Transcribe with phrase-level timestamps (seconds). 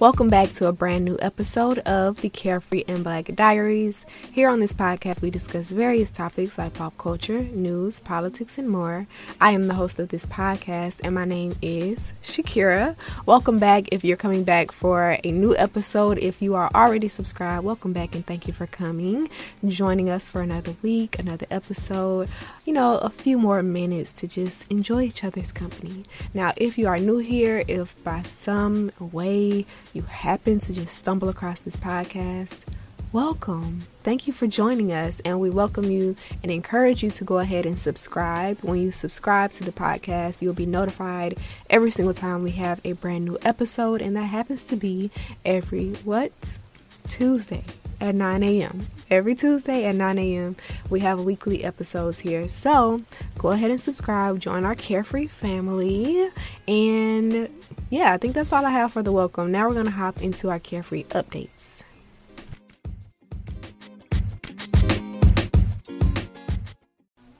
[0.00, 4.06] Welcome back to a brand new episode of the Carefree and Black Diaries.
[4.32, 9.06] Here on this podcast, we discuss various topics like pop culture, news, politics, and more.
[9.42, 12.96] I am the host of this podcast, and my name is Shakira.
[13.26, 16.16] Welcome back if you're coming back for a new episode.
[16.16, 19.28] If you are already subscribed, welcome back and thank you for coming,
[19.68, 22.30] joining us for another week, another episode.
[22.70, 26.04] You know, a few more minutes to just enjoy each other's company.
[26.32, 31.28] Now, if you are new here, if by some way you happen to just stumble
[31.28, 32.60] across this podcast,
[33.12, 33.82] welcome.
[34.04, 36.14] Thank you for joining us, and we welcome you
[36.44, 38.60] and encourage you to go ahead and subscribe.
[38.60, 42.92] When you subscribe to the podcast, you'll be notified every single time we have a
[42.92, 45.10] brand new episode, and that happens to be
[45.44, 46.30] every what?
[47.08, 47.64] Tuesday
[48.00, 48.86] at 9 a.m.
[49.10, 50.56] Every Tuesday at 9 a.m.,
[50.88, 52.48] we have weekly episodes here.
[52.48, 53.02] So
[53.38, 56.30] go ahead and subscribe, join our carefree family,
[56.66, 57.48] and
[57.90, 59.50] yeah, I think that's all I have for the welcome.
[59.52, 61.82] Now we're going to hop into our carefree updates.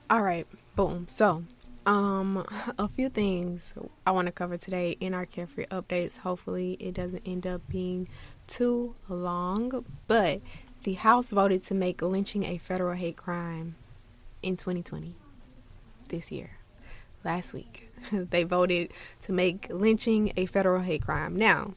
[0.09, 0.45] All right,
[0.75, 1.05] boom.
[1.07, 1.45] So,
[1.85, 2.45] um,
[2.77, 3.73] a few things
[4.05, 6.17] I want to cover today in our carefree updates.
[6.17, 8.09] Hopefully, it doesn't end up being
[8.47, 10.41] too long, but
[10.83, 13.75] the House voted to make lynching a federal hate crime
[14.41, 15.15] in 2020
[16.09, 16.51] this year,
[17.23, 17.91] last week.
[18.11, 21.35] they voted to make lynching a federal hate crime.
[21.35, 21.75] Now,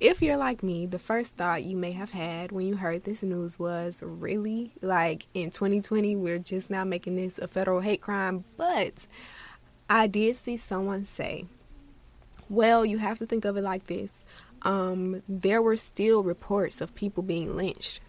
[0.00, 3.22] if you're like me, the first thought you may have had when you heard this
[3.22, 8.44] news was really like in 2020, we're just now making this a federal hate crime.
[8.56, 9.06] But
[9.88, 11.46] I did see someone say,
[12.48, 14.24] well, you have to think of it like this.
[14.64, 18.00] Um, there were still reports of people being lynched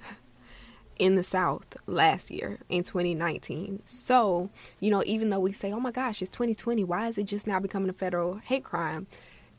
[0.97, 3.81] in the South last year in 2019.
[3.85, 7.25] So, you know, even though we say, oh my gosh, it's 2020, why is it
[7.25, 9.07] just now becoming a federal hate crime?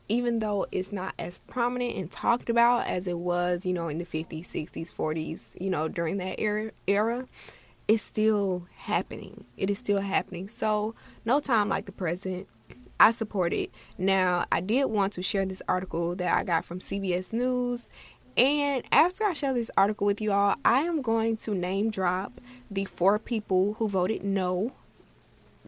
[0.09, 3.97] Even though it's not as prominent and talked about as it was, you know, in
[3.97, 7.27] the 50s, 60s, 40s, you know, during that era, era
[7.87, 9.45] it's still happening.
[9.55, 10.47] It is still happening.
[10.49, 10.93] So,
[11.25, 12.47] no time like the present.
[12.99, 13.71] I support it.
[13.97, 17.87] Now, I did want to share this article that I got from CBS News
[18.37, 22.39] and after I share this article with you all, I am going to name drop
[22.69, 24.73] the four people who voted no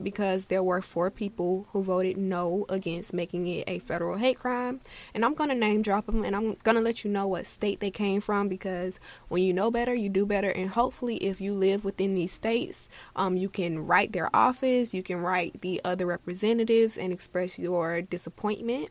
[0.03, 4.81] because there were four people who voted no against making it a federal hate crime.
[5.13, 7.45] And I'm going to name drop them and I'm going to let you know what
[7.45, 10.49] state they came from because when you know better, you do better.
[10.49, 15.03] And hopefully, if you live within these states, um, you can write their office, you
[15.03, 18.89] can write the other representatives and express your disappointment.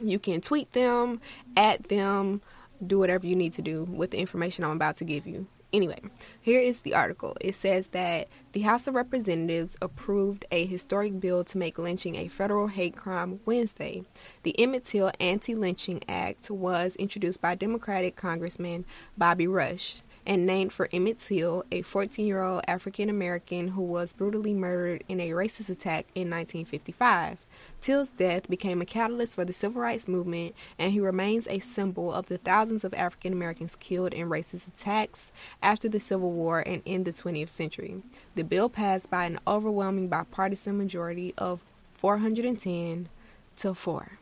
[0.00, 1.20] You can tweet them,
[1.56, 2.40] at them,
[2.84, 5.46] do whatever you need to do with the information I'm about to give you.
[5.72, 6.00] Anyway,
[6.40, 7.36] here is the article.
[7.42, 12.28] It says that the House of Representatives approved a historic bill to make lynching a
[12.28, 14.04] federal hate crime Wednesday.
[14.44, 18.86] The Emmett Till Anti Lynching Act was introduced by Democratic Congressman
[19.18, 24.14] Bobby Rush and named for Emmett Till, a 14 year old African American who was
[24.14, 27.38] brutally murdered in a racist attack in 1955.
[27.80, 32.12] Till's death became a catalyst for the civil rights movement, and he remains a symbol
[32.12, 35.30] of the thousands of African Americans killed in racist attacks
[35.62, 38.02] after the Civil War and in the 20th century.
[38.34, 41.60] The bill passed by an overwhelming bipartisan majority of
[41.94, 43.08] 410
[43.56, 44.18] to 4.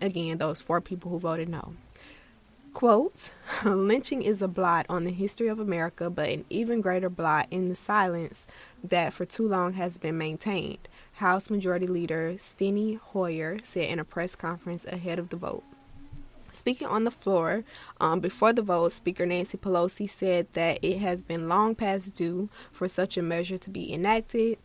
[0.00, 1.74] Again, those four people who voted no.
[2.72, 3.30] Quote,
[3.64, 7.68] lynching is a blot on the history of America, but an even greater blot in
[7.68, 8.46] the silence
[8.82, 10.88] that for too long has been maintained.
[11.16, 15.62] House Majority Leader Steny Hoyer said in a press conference ahead of the vote.
[16.50, 17.64] Speaking on the floor
[18.00, 22.48] um, before the vote, Speaker Nancy Pelosi said that it has been long past due
[22.72, 24.58] for such a measure to be enacted.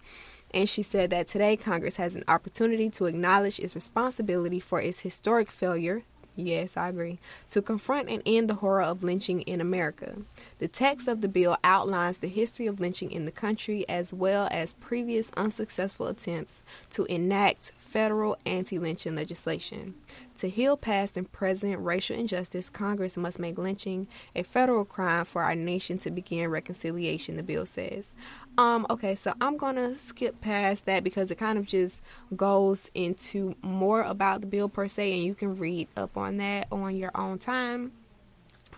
[0.51, 5.01] And she said that today Congress has an opportunity to acknowledge its responsibility for its
[5.01, 6.03] historic failure
[6.39, 7.19] Yes, I agree.
[7.49, 10.15] To confront and end the horror of lynching in America.
[10.59, 14.47] The text of the bill outlines the history of lynching in the country as well
[14.49, 16.61] as previous unsuccessful attempts
[16.91, 19.95] to enact federal anti lynching legislation.
[20.39, 25.43] To heal past and present racial injustice, Congress must make lynching a federal crime for
[25.43, 28.13] our nation to begin reconciliation, the bill says.
[28.57, 32.01] Um, okay, so I'm gonna skip past that because it kind of just
[32.37, 36.67] goes into more about the bill per se, and you can read up on that
[36.71, 37.91] on your own time.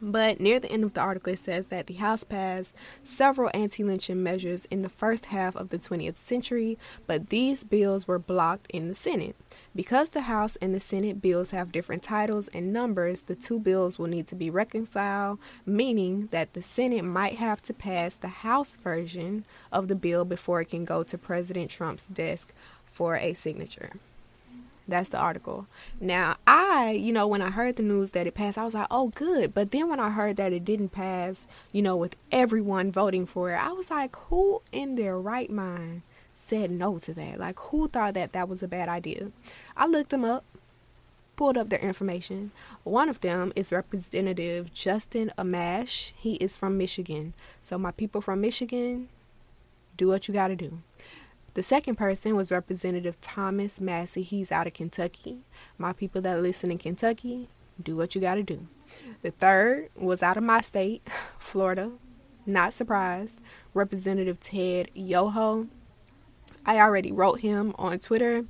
[0.01, 3.83] But near the end of the article, it says that the House passed several anti
[3.83, 8.65] lynching measures in the first half of the 20th century, but these bills were blocked
[8.71, 9.35] in the Senate.
[9.75, 13.99] Because the House and the Senate bills have different titles and numbers, the two bills
[13.99, 15.37] will need to be reconciled,
[15.67, 20.61] meaning that the Senate might have to pass the House version of the bill before
[20.61, 22.53] it can go to President Trump's desk
[22.85, 23.91] for a signature.
[24.87, 25.67] That's the article.
[25.99, 28.87] Now, I, you know, when I heard the news that it passed, I was like,
[28.91, 29.53] oh, good.
[29.53, 33.51] But then when I heard that it didn't pass, you know, with everyone voting for
[33.51, 36.01] it, I was like, who in their right mind
[36.33, 37.39] said no to that?
[37.39, 39.31] Like, who thought that that was a bad idea?
[39.77, 40.43] I looked them up,
[41.35, 42.51] pulled up their information.
[42.83, 46.11] One of them is Representative Justin Amash.
[46.17, 47.33] He is from Michigan.
[47.61, 49.09] So, my people from Michigan,
[49.95, 50.79] do what you got to do.
[51.53, 54.21] The second person was Representative Thomas Massie.
[54.21, 55.39] He's out of Kentucky.
[55.77, 57.49] My people that listen in Kentucky,
[57.81, 58.67] do what you got to do.
[59.21, 61.05] The third was out of my state,
[61.39, 61.91] Florida.
[62.45, 63.41] Not surprised.
[63.73, 65.67] Representative Ted Yoho.
[66.65, 68.45] I already wrote him on Twitter.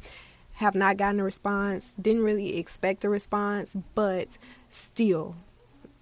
[0.53, 1.95] Have not gotten a response.
[2.00, 4.38] Didn't really expect a response, but
[4.69, 5.38] still,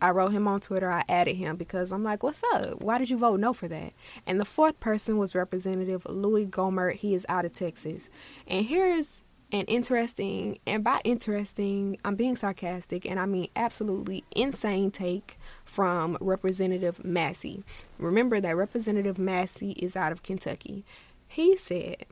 [0.02, 0.90] I wrote him on Twitter.
[0.90, 2.82] I added him because I'm like, what's up?
[2.82, 3.94] Why did you vote no for that?
[4.26, 6.96] And the fourth person was Representative Louis Gohmert.
[6.96, 8.10] He is out of Texas.
[8.48, 14.92] And here's an interesting, and by interesting, I'm being sarcastic, and I mean absolutely insane
[14.92, 17.64] take from Representative Massie.
[17.98, 20.86] Remember that Representative Massie is out of Kentucky.
[21.28, 22.06] He said,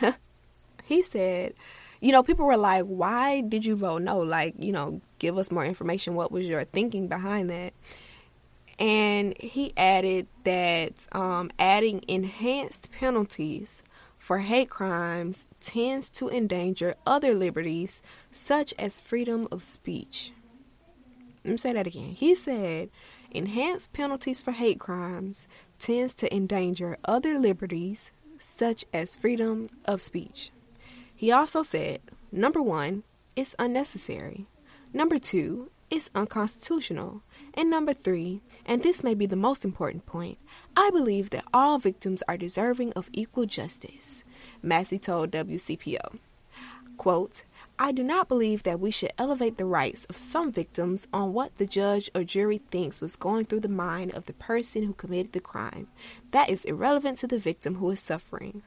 [0.84, 1.52] he said,
[2.00, 4.18] you know, people were like, why did you vote no?
[4.18, 6.14] Like, you know, give us more information.
[6.14, 7.72] What was your thinking behind that?
[8.78, 13.82] And he added that um, adding enhanced penalties
[14.18, 20.32] for hate crimes tends to endanger other liberties, such as freedom of speech.
[21.44, 22.10] Let me say that again.
[22.10, 22.90] He said
[23.30, 25.46] enhanced penalties for hate crimes
[25.78, 30.50] tends to endanger other liberties, such as freedom of speech.
[31.14, 32.00] He also said,
[32.30, 33.02] number one,
[33.34, 34.46] it's unnecessary.
[34.92, 37.22] Number two, it's unconstitutional.
[37.54, 40.38] And number three, and this may be the most important point,
[40.76, 44.22] I believe that all victims are deserving of equal justice.
[44.62, 46.18] Massie told WCPO.
[46.96, 47.44] Quote,
[47.78, 51.56] I do not believe that we should elevate the rights of some victims on what
[51.58, 55.32] the judge or jury thinks was going through the mind of the person who committed
[55.32, 55.86] the crime.
[56.32, 58.62] That is irrelevant to the victim who is suffering.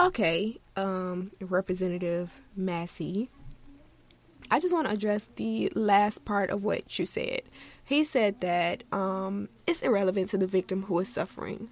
[0.00, 3.28] Okay, um, Representative Massie,
[4.50, 7.42] I just want to address the last part of what you said.
[7.84, 11.70] He said that um, it's irrelevant to the victim who is suffering.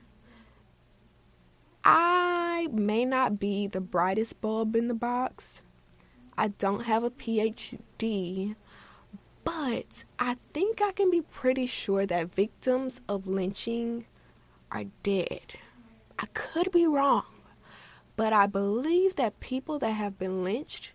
[1.84, 5.62] I may not be the brightest bulb in the box.
[6.36, 8.56] I don't have a PhD,
[9.44, 14.06] but I think I can be pretty sure that victims of lynching
[14.70, 15.56] are dead.
[16.18, 17.24] I could be wrong.
[18.16, 20.92] But I believe that people that have been lynched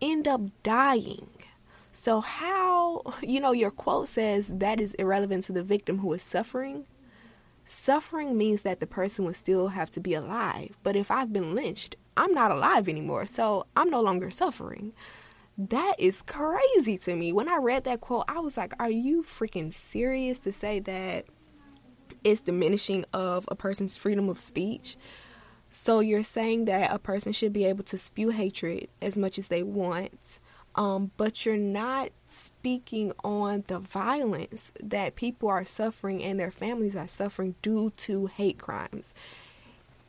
[0.00, 1.28] end up dying.
[1.92, 6.22] So, how, you know, your quote says that is irrelevant to the victim who is
[6.22, 6.86] suffering.
[7.64, 10.76] Suffering means that the person would still have to be alive.
[10.82, 13.26] But if I've been lynched, I'm not alive anymore.
[13.26, 14.92] So, I'm no longer suffering.
[15.58, 17.32] That is crazy to me.
[17.32, 21.26] When I read that quote, I was like, are you freaking serious to say that
[22.24, 24.96] it's diminishing of a person's freedom of speech?
[25.70, 29.48] So you're saying that a person should be able to spew hatred as much as
[29.48, 30.40] they want,
[30.74, 36.96] um, but you're not speaking on the violence that people are suffering and their families
[36.96, 39.14] are suffering due to hate crimes.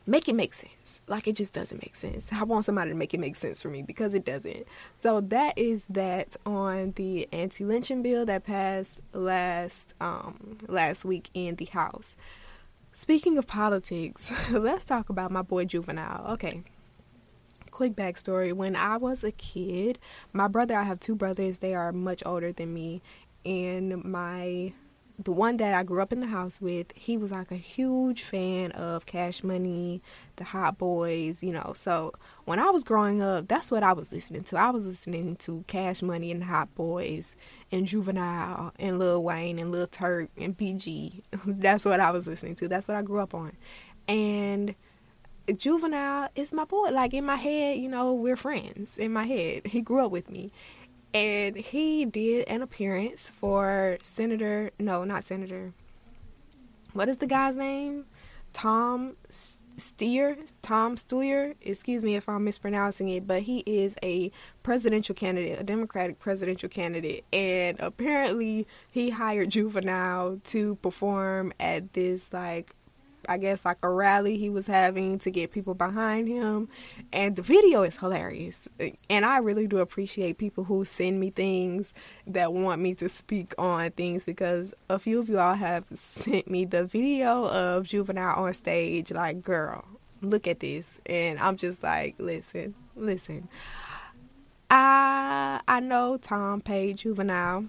[0.08, 1.00] Make it make sense.
[1.08, 2.34] Like it just doesn't make sense.
[2.34, 4.66] I want somebody to make it make sense for me because it doesn't.
[5.00, 11.56] So that is that on the anti-lynching bill that passed last um, last week in
[11.56, 12.18] the House.
[12.94, 16.26] Speaking of politics, let's talk about my boy Juvenile.
[16.34, 16.64] Okay.
[17.72, 18.52] Quick backstory.
[18.52, 19.98] When I was a kid,
[20.34, 23.02] my brother, I have two brothers, they are much older than me,
[23.46, 24.74] and my
[25.24, 28.24] the one that I grew up in the house with, he was like a huge
[28.24, 30.02] fan of Cash Money,
[30.38, 31.74] the Hot Boys, you know.
[31.76, 32.14] So
[32.46, 34.58] when I was growing up, that's what I was listening to.
[34.58, 37.36] I was listening to Cash Money and Hot Boys
[37.72, 41.22] and Juvenile and Lil Wayne and Lil Turk and BG.
[41.46, 42.68] that's what I was listening to.
[42.68, 43.54] That's what I grew up on.
[44.08, 44.76] And
[45.58, 46.90] Juvenile is my boy.
[46.90, 48.98] Like in my head, you know, we're friends.
[48.98, 50.52] In my head, he grew up with me
[51.14, 54.72] and he did an appearance for Senator.
[54.80, 55.74] No, not Senator.
[56.94, 58.06] What is the guy's name?
[58.54, 60.52] Tom Steyer.
[60.62, 61.56] Tom Steyer.
[61.62, 64.32] Excuse me if I'm mispronouncing it, but he is a
[64.64, 72.32] presidential candidate, a Democratic presidential candidate, and apparently he hired Juvenile to perform at this
[72.34, 72.76] like
[73.32, 76.68] I guess like a rally he was having to get people behind him.
[77.14, 78.68] And the video is hilarious.
[79.10, 81.94] And I really do appreciate people who send me things
[82.28, 86.50] that want me to speak on things because a few of you all have sent
[86.50, 89.12] me the video of Juvenile on stage.
[89.12, 89.86] Like, girl,
[90.22, 91.00] look at this.
[91.06, 93.48] And I'm just like, listen, listen.
[94.70, 97.66] I I know Tom paid Juvenile.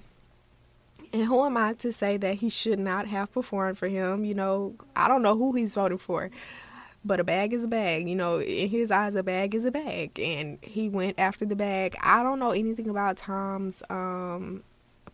[1.13, 4.25] And who am I to say that he should not have performed for him?
[4.25, 6.31] You know, I don't know who he's voting for.
[7.05, 8.09] But a bag is a bag.
[8.09, 10.19] You know, in his eyes, a bag is a bag.
[10.19, 11.97] And he went after the bag.
[12.01, 14.63] I don't know anything about Tom's um,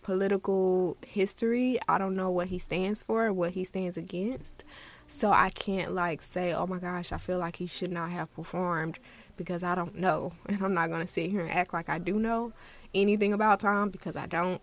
[0.02, 1.78] political history.
[1.88, 4.64] I don't know what he stands for, what he stands against.
[5.06, 8.32] So I can't like say, oh my gosh, I feel like he should not have
[8.34, 8.98] performed
[9.38, 10.32] because I don't know.
[10.46, 12.52] And I'm not going to sit here and act like I do know
[12.94, 14.60] anything about Tom because I don't.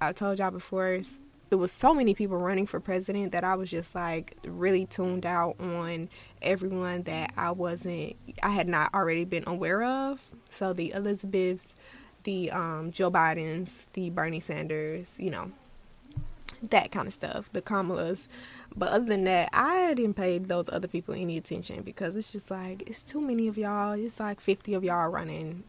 [0.00, 1.00] I told y'all before,
[1.50, 5.24] it was so many people running for president that I was just like really tuned
[5.24, 6.10] out on
[6.42, 10.30] everyone that I wasn't, I had not already been aware of.
[10.50, 11.72] So the Elizabeths,
[12.24, 15.52] the um, Joe Bidens, the Bernie Sanders, you know,
[16.62, 18.26] that kind of stuff, the Kamalas.
[18.76, 22.50] But other than that, I didn't pay those other people any attention because it's just
[22.50, 23.92] like, it's too many of y'all.
[23.92, 25.64] It's like 50 of y'all running.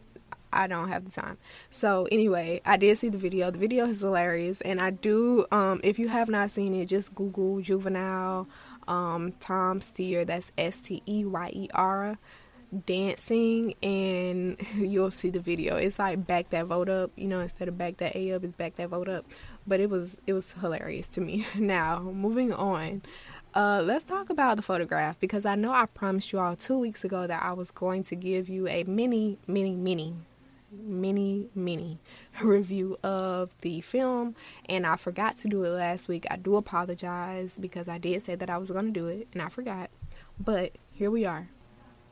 [0.52, 1.38] I don't have the time.
[1.70, 3.52] So anyway, I did see the video.
[3.52, 5.46] The video is hilarious, and I do.
[5.52, 8.48] Um, if you have not seen it, just Google juvenile
[8.88, 10.26] um, Tom Steyer.
[10.26, 12.18] That's S T E Y E R
[12.86, 15.76] dancing and you'll see the video.
[15.76, 18.54] It's like back that vote up, you know, instead of back that A up, it's
[18.54, 19.26] back that vote up.
[19.66, 21.46] But it was it was hilarious to me.
[21.56, 23.02] now, moving on.
[23.56, 27.04] Uh, let's talk about the photograph because I know I promised you all two weeks
[27.04, 30.14] ago that I was going to give you a mini, mini, mini,
[30.72, 32.00] mini, mini
[32.44, 34.36] review of the film,
[34.68, 36.26] and I forgot to do it last week.
[36.30, 39.42] I do apologize because I did say that I was going to do it and
[39.42, 39.90] I forgot,
[40.40, 41.50] but here we are.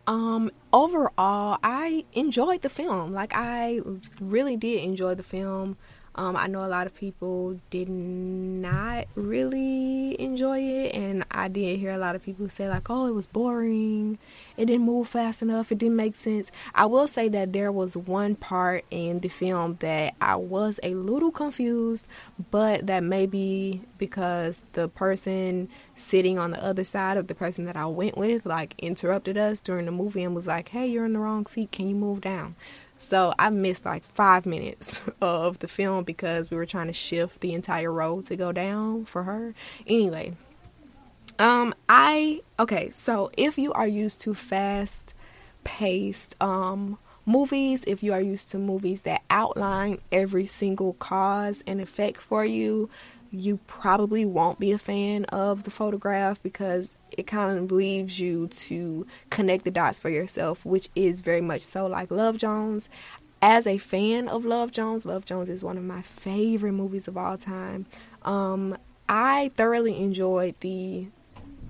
[0.07, 3.11] Um, overall, I enjoyed the film.
[3.11, 3.81] Like, I
[4.21, 5.77] really did enjoy the film.
[6.17, 11.77] Um, I know a lot of people did not really enjoy it, and I did
[11.79, 14.17] hear a lot of people say, like, oh, it was boring,
[14.57, 16.49] it didn't move fast enough, it didn't make sense.
[16.73, 20.95] I will say that there was one part in the film that I was a
[20.95, 22.07] little confused,
[22.49, 27.65] but that may be because the person sitting on the other side of the person
[27.65, 31.05] that I went with, like, interrupted us during the movie and was like, hey, you're
[31.05, 32.55] in the wrong seat, can you move down?
[32.97, 37.41] So I missed like five minutes of the film because we were trying to shift
[37.41, 39.53] the entire road to go down for her.
[39.85, 40.33] Anyway,
[41.39, 42.89] um, I okay.
[42.89, 45.13] So if you are used to fast
[45.63, 51.79] paced um movies, if you are used to movies that outline every single cause and
[51.79, 52.89] effect for you,
[53.31, 58.47] you probably won't be a fan of the photograph because it kind of leaves you
[58.47, 62.89] to connect the dots for yourself, which is very much so like Love Jones.
[63.41, 67.17] As a fan of Love Jones, Love Jones is one of my favorite movies of
[67.17, 67.85] all time.
[68.23, 71.07] Um, I thoroughly enjoyed the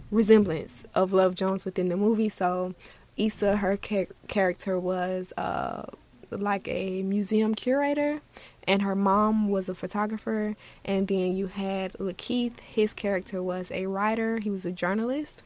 [0.09, 2.29] resemblance of Love Jones within the movie.
[2.29, 2.73] So,
[3.17, 5.83] Issa, her char- character was uh,
[6.31, 8.21] like a museum curator,
[8.67, 10.55] and her mom was a photographer.
[10.83, 15.41] And then you had Lakeith, his character was a writer, he was a journalist.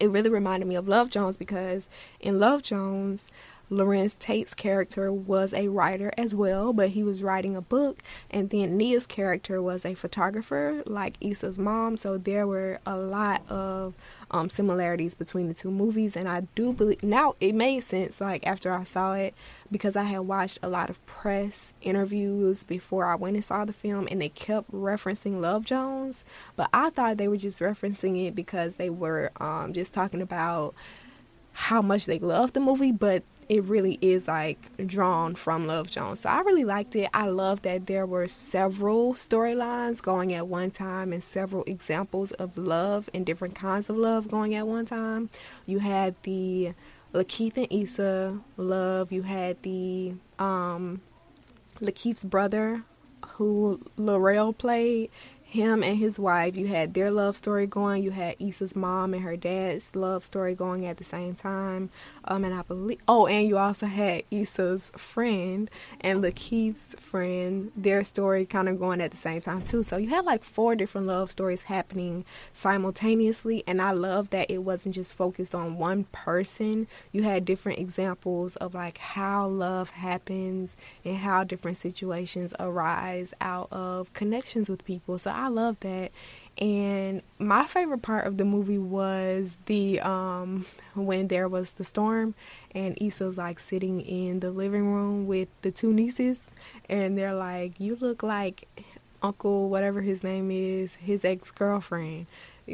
[0.00, 1.88] It really reminded me of Love Jones because
[2.18, 3.26] in Love Jones,
[3.74, 8.50] Larenz Tate's character was a writer as well, but he was writing a book, and
[8.50, 11.96] then Nia's character was a photographer, like Issa's mom.
[11.96, 13.94] So there were a lot of
[14.30, 18.20] um, similarities between the two movies, and I do believe now it made sense.
[18.20, 19.34] Like after I saw it,
[19.70, 23.72] because I had watched a lot of press interviews before I went and saw the
[23.72, 26.24] film, and they kept referencing Love Jones,
[26.56, 30.74] but I thought they were just referencing it because they were um, just talking about
[31.54, 36.20] how much they loved the movie, but it really is like drawn from Love Jones.
[36.20, 37.08] So I really liked it.
[37.12, 42.56] I love that there were several storylines going at one time and several examples of
[42.56, 45.30] love and different kinds of love going at one time.
[45.66, 46.74] You had the
[47.12, 49.12] Lakeith and Issa love.
[49.12, 51.00] You had the um
[51.80, 52.84] Lakeith's brother
[53.30, 55.10] who Lil Rel played
[55.54, 58.02] him and his wife, you had their love story going.
[58.02, 61.90] You had Issa's mom and her dad's love story going at the same time.
[62.24, 65.70] Um, and I believe, oh, and you also had Issa's friend
[66.00, 69.84] and Lakeith's friend, their story kind of going at the same time too.
[69.84, 74.58] So you had like four different love stories happening simultaneously, and I love that it
[74.58, 76.88] wasn't just focused on one person.
[77.12, 83.68] You had different examples of like how love happens and how different situations arise out
[83.70, 85.16] of connections with people.
[85.16, 86.10] So I I love that.
[86.56, 92.34] And my favorite part of the movie was the um when there was the storm
[92.74, 96.40] and Issa's like sitting in the living room with the two nieces
[96.88, 98.66] and they're like, You look like
[99.22, 102.26] Uncle whatever his name is, his ex girlfriend.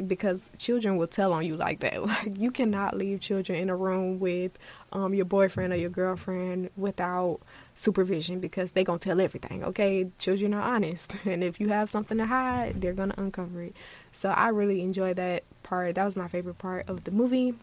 [0.07, 2.01] Because children will tell on you like that.
[2.11, 4.51] Like you cannot leave children in a room with
[4.91, 7.39] um, your boyfriend or your girlfriend without
[7.73, 9.63] supervision because they're gonna tell everything.
[9.63, 13.75] Okay, children are honest, and if you have something to hide, they're gonna uncover it.
[14.11, 15.95] So I really enjoy that part.
[15.95, 17.55] That was my favorite part of the movie.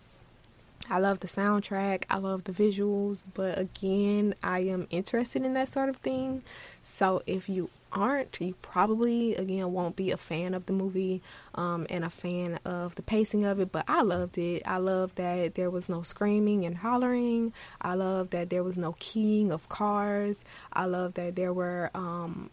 [0.91, 5.69] I love the soundtrack, I love the visuals, but again, I am interested in that
[5.69, 6.43] sort of thing.
[6.83, 11.23] So if you aren't, you probably again won't be a fan of the movie
[11.55, 13.73] um, and a fan of the pacing of it.
[13.73, 14.63] But I loved it.
[14.67, 17.53] I loved that there was no screaming and hollering.
[17.81, 20.45] I loved that there was no keying of cars.
[20.73, 22.51] I loved that there were um,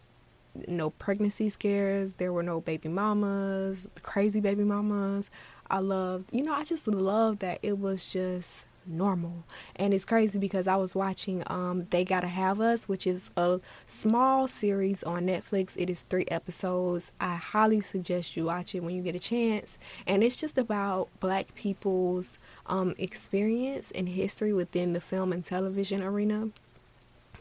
[0.68, 2.14] no pregnancy scares.
[2.14, 5.30] There were no baby mamas, crazy baby mamas.
[5.68, 9.44] I loved, you know, I just loved that it was just normal.
[9.76, 13.60] And it's crazy because I was watching um They Gotta Have Us, which is a
[13.86, 15.74] small series on Netflix.
[15.76, 17.12] It is three episodes.
[17.20, 19.78] I highly suggest you watch it when you get a chance.
[20.06, 26.02] And it's just about black people's um experience and history within the film and television
[26.02, 26.50] arena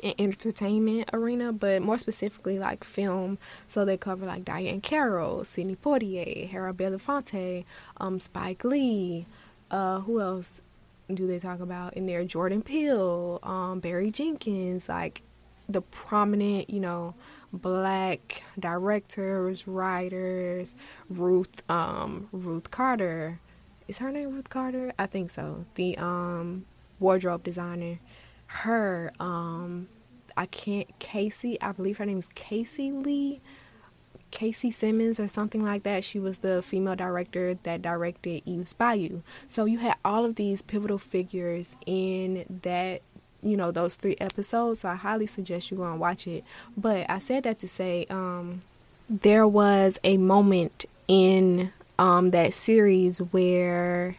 [0.03, 3.37] and entertainment arena, but more specifically like film.
[3.67, 7.65] So they cover like Diahann Carroll, Sidney Poitier, Harold Belafonte,
[7.97, 9.25] um, Spike Lee,
[9.71, 10.61] uh, who else?
[11.13, 12.23] Do they talk about in there?
[12.23, 15.21] Jordan Peele, um, Barry Jenkins, like
[15.69, 17.15] the prominent, you know,
[17.53, 20.75] black directors, writers,
[21.09, 23.39] Ruth, um, Ruth Carter.
[23.87, 24.93] Is her name Ruth Carter?
[24.97, 25.65] I think so.
[25.75, 26.65] The um,
[26.99, 27.99] wardrobe designer.
[28.47, 29.87] Her, um,
[30.35, 33.41] I can't, Casey, I believe her name is Casey Lee.
[34.31, 36.03] Casey Simmons or something like that.
[36.03, 39.21] She was the female director that directed Eve's Bayou.
[39.47, 43.01] So you had all of these pivotal figures in that
[43.45, 46.43] you know those three episodes so i highly suggest you go and watch it
[46.75, 48.63] but i said that to say um,
[49.07, 54.17] there was a moment in um, that series where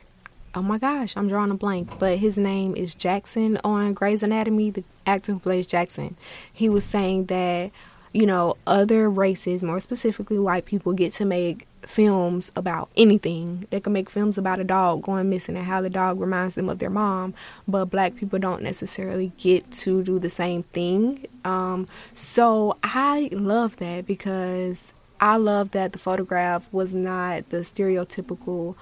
[0.54, 4.70] oh my gosh i'm drawing a blank but his name is jackson on grey's anatomy
[4.70, 6.16] the actor who plays jackson
[6.52, 7.70] he was saying that
[8.12, 13.66] you know, other races, more specifically white people, get to make films about anything.
[13.70, 16.68] They can make films about a dog going missing and how the dog reminds them
[16.68, 17.34] of their mom,
[17.66, 21.26] but black people don't necessarily get to do the same thing.
[21.44, 28.74] Um, so I love that because I love that the photograph was not the stereotypical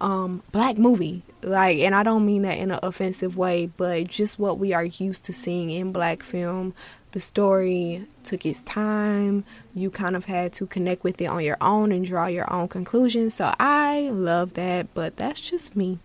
[0.00, 1.22] um, black movie.
[1.42, 4.84] Like, and I don't mean that in an offensive way, but just what we are
[4.84, 6.74] used to seeing in black film
[7.12, 9.44] the story took its time.
[9.74, 12.68] You kind of had to connect with it on your own and draw your own
[12.68, 13.34] conclusions.
[13.34, 15.98] So I love that, but that's just me.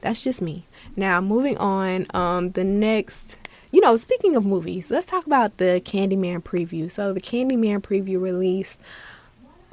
[0.00, 0.66] That's just me.
[0.96, 3.36] Now, moving on, um, the next,
[3.70, 6.90] you know, speaking of movies, let's talk about the Candyman preview.
[6.90, 8.78] So, the Candyman preview released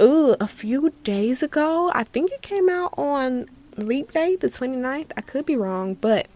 [0.01, 1.91] ooh, a few days ago.
[1.93, 5.11] I think it came out on Leap Day, the 29th.
[5.15, 6.27] I could be wrong, but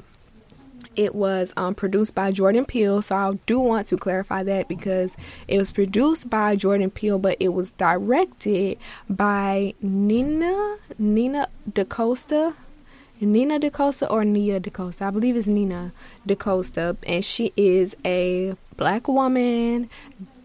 [0.96, 5.16] it was um, produced by Jordan Peele, so I do want to clarify that because
[5.48, 8.78] it was produced by Jordan Peele, but it was directed
[9.10, 12.56] by Nina Nina DaCosta.
[13.22, 15.06] Nina DaCosta or Nia DaCosta.
[15.06, 15.94] I believe it's Nina
[16.26, 19.90] DaCosta, and she is a black woman,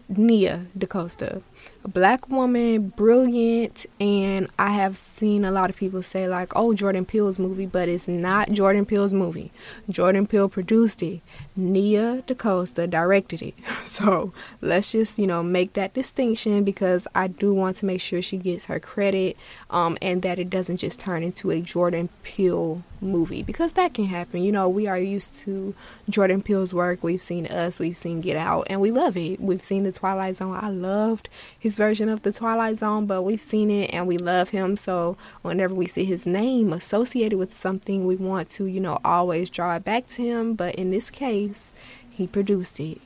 [0.07, 1.41] Nia DaCosta
[1.83, 6.73] a black woman, brilliant, and I have seen a lot of people say like, "Oh,
[6.73, 9.51] Jordan Peele's movie," but it's not Jordan Peele's movie.
[9.89, 11.21] Jordan Peele produced it.
[11.55, 13.55] Nia DaCosta directed it.
[13.83, 18.21] So let's just you know make that distinction because I do want to make sure
[18.21, 19.35] she gets her credit,
[19.69, 24.05] um, and that it doesn't just turn into a Jordan Peele movie because that can
[24.05, 24.43] happen.
[24.43, 25.73] You know, we are used to
[26.09, 27.03] Jordan Peele's work.
[27.03, 29.41] We've seen Us, we've seen Get Out, and we love it.
[29.41, 30.57] We've seen The Twilight Zone.
[30.59, 34.49] I loved his version of The Twilight Zone, but we've seen it and we love
[34.49, 34.75] him.
[34.75, 39.49] So whenever we see his name associated with something, we want to, you know, always
[39.49, 40.53] draw it back to him.
[40.53, 41.71] But in this case,
[42.09, 43.01] he produced it,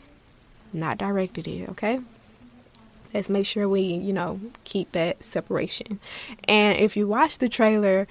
[0.74, 2.02] not directed it, okay?
[3.14, 6.02] let's make sure we you know keep that separation
[6.50, 8.08] and if you watch the trailer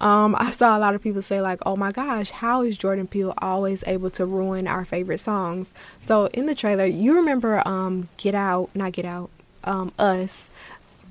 [0.00, 3.08] um, I saw a lot of people say like, "Oh my gosh, how is Jordan
[3.08, 8.08] Peele always able to ruin our favorite songs?" So in the trailer, you remember um,
[8.16, 9.30] "Get Out," not "Get Out,"
[9.64, 10.48] um, "Us."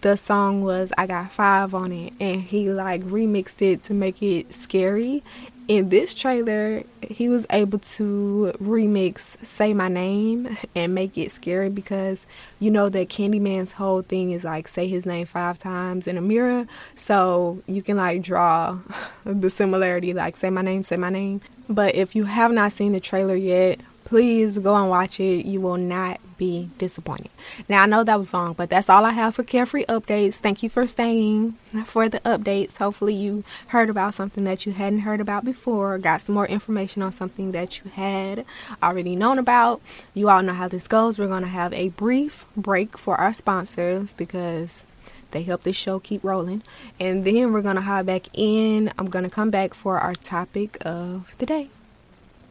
[0.02, 4.22] The song was "I Got Five on it, and he like remixed it to make
[4.22, 5.24] it scary,
[5.68, 11.70] in this trailer, he was able to remix Say My Name and make it scary
[11.70, 12.26] because
[12.60, 16.22] you know that Candyman's whole thing is like say his name five times in a
[16.22, 16.68] mirror.
[16.96, 18.80] So you can like draw
[19.26, 21.42] the similarity, like say my name, say my name.
[21.68, 25.46] But if you have not seen the trailer yet, please go and watch it.
[25.46, 27.30] You will not be disappointed.
[27.68, 30.38] Now, I know that was long, but that's all I have for Carefree Updates.
[30.38, 32.78] Thank you for staying for the updates.
[32.78, 37.02] Hopefully, you heard about something that you hadn't heard about before, got some more information
[37.02, 38.46] on something that you had
[38.82, 39.82] already known about.
[40.14, 41.20] You all know how this goes.
[41.20, 44.86] We're going to have a brief break for our sponsors because
[45.32, 46.64] they help this show keep rolling.
[47.00, 48.92] And then we're going to hop back in.
[48.98, 51.70] I'm going to come back for our topic of the day.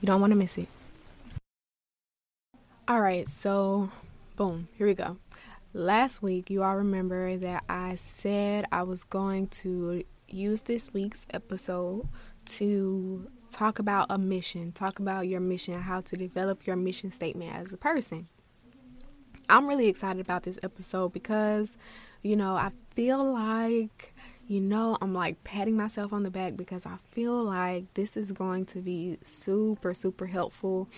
[0.01, 0.69] You don't want to miss it.
[2.89, 3.91] All right, so
[4.37, 5.17] boom, here we go.
[5.73, 11.27] Last week, you all remember that I said I was going to use this week's
[11.35, 12.07] episode
[12.45, 17.57] to talk about a mission, talk about your mission, how to develop your mission statement
[17.57, 18.29] as a person.
[19.49, 21.77] I'm really excited about this episode because,
[22.23, 24.15] you know, I feel like,
[24.47, 28.31] you know, I'm like patting myself on the back because I feel like this is
[28.31, 30.89] going to be super, super helpful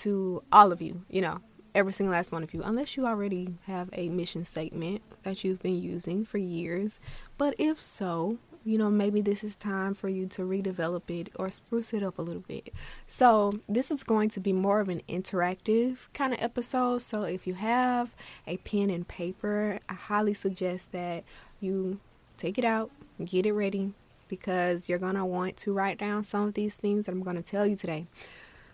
[0.00, 1.40] to all of you, you know,
[1.74, 5.62] every single last one of you, unless you already have a mission statement that you've
[5.62, 6.98] been using for years.
[7.38, 11.50] But if so, you know, maybe this is time for you to redevelop it or
[11.50, 12.74] spruce it up a little bit.
[13.06, 17.00] So, this is going to be more of an interactive kind of episode.
[17.00, 18.10] So, if you have
[18.46, 21.24] a pen and paper, I highly suggest that
[21.60, 22.00] you
[22.36, 22.90] take it out,
[23.24, 23.94] get it ready,
[24.28, 27.36] because you're going to want to write down some of these things that I'm going
[27.36, 28.06] to tell you today.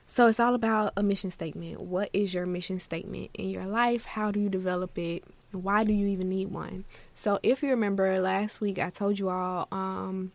[0.06, 1.80] So it's all about a mission statement.
[1.80, 4.04] What is your mission statement in your life?
[4.04, 5.24] How do you develop it?
[5.50, 6.84] Why do you even need one?
[7.12, 10.32] So if you remember last week, I told you all um,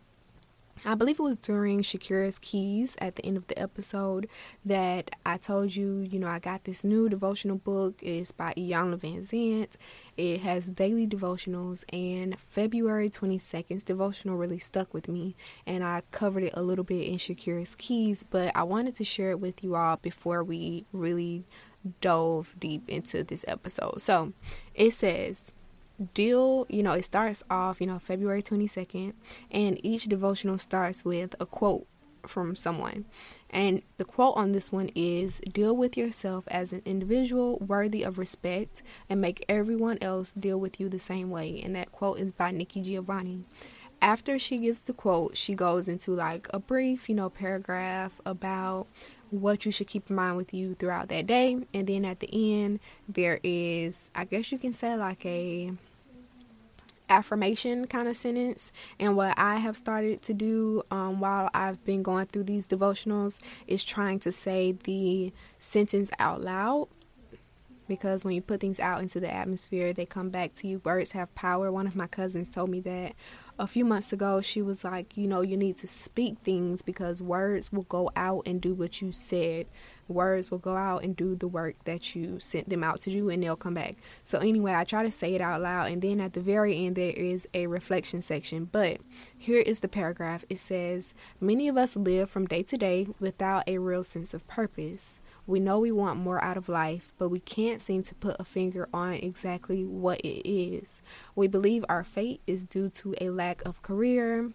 [0.84, 4.28] I believe it was during Shakira's Keys at the end of the episode
[4.64, 8.00] that I told you, you know, I got this new devotional book.
[8.02, 9.76] It's by Iyanla Vanzant.
[10.16, 15.36] It has daily devotionals, and February 22nd's devotional really stuck with me.
[15.66, 19.30] And I covered it a little bit in Shakira's Keys, but I wanted to share
[19.30, 21.44] it with you all before we really
[22.00, 24.00] dove deep into this episode.
[24.00, 24.32] So
[24.74, 25.52] it says,
[26.14, 29.14] deal, you know, it starts off, you know, February 22nd,
[29.50, 31.86] and each devotional starts with a quote
[32.26, 33.04] from someone.
[33.50, 38.18] And the quote on this one is Deal with yourself as an individual worthy of
[38.18, 41.60] respect and make everyone else deal with you the same way.
[41.62, 43.44] And that quote is by Nikki Giovanni.
[44.00, 48.88] After she gives the quote, she goes into like a brief, you know, paragraph about
[49.30, 51.56] what you should keep in mind with you throughout that day.
[51.72, 55.72] And then at the end, there is, I guess you can say, like a
[57.12, 58.72] affirmation kind of sentence.
[58.98, 63.38] And what I have started to do um, while I've been going through these devotionals
[63.66, 66.88] is trying to say the sentence out loud.
[67.88, 70.80] Because when you put things out into the atmosphere, they come back to you.
[70.84, 71.70] Words have power.
[71.70, 73.14] One of my cousins told me that
[73.58, 74.40] a few months ago.
[74.40, 78.46] She was like, you know, you need to speak things because words will go out
[78.46, 79.66] and do what you said
[80.12, 83.28] words will go out and do the work that you sent them out to do
[83.28, 83.96] and they'll come back.
[84.24, 86.96] So anyway, I try to say it out loud and then at the very end
[86.96, 88.68] there is a reflection section.
[88.70, 89.00] But
[89.36, 90.44] here is the paragraph.
[90.48, 94.46] It says, "Many of us live from day to day without a real sense of
[94.46, 98.36] purpose." We know we want more out of life, but we can't seem to put
[98.38, 101.02] a finger on exactly what it is.
[101.34, 104.52] We believe our fate is due to a lack of career,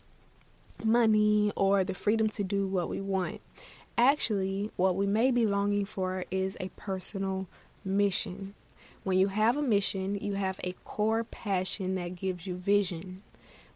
[0.86, 3.42] money, or the freedom to do what we want.
[4.00, 7.48] Actually, what we may be longing for is a personal
[7.84, 8.54] mission.
[9.04, 13.24] When you have a mission, you have a core passion that gives you vision.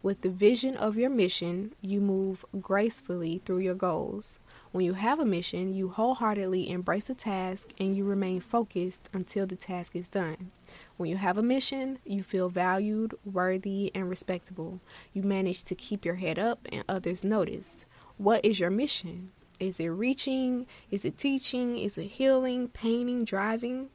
[0.00, 4.38] With the vision of your mission, you move gracefully through your goals.
[4.70, 9.46] When you have a mission, you wholeheartedly embrace a task and you remain focused until
[9.46, 10.52] the task is done.
[10.96, 14.80] When you have a mission, you feel valued, worthy, and respectable.
[15.12, 17.86] You manage to keep your head up and others notice.
[18.18, 19.32] What is your mission?
[19.62, 20.66] Is it reaching?
[20.90, 21.78] Is it teaching?
[21.78, 23.90] Is it healing, painting, driving?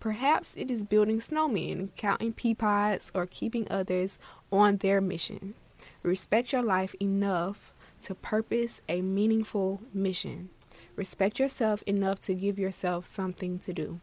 [0.00, 4.18] Perhaps it is building snowmen, counting pea pods, or keeping others
[4.50, 5.54] on their mission.
[6.02, 10.50] Respect your life enough to purpose a meaningful mission.
[10.96, 14.00] Respect yourself enough to give yourself something to do.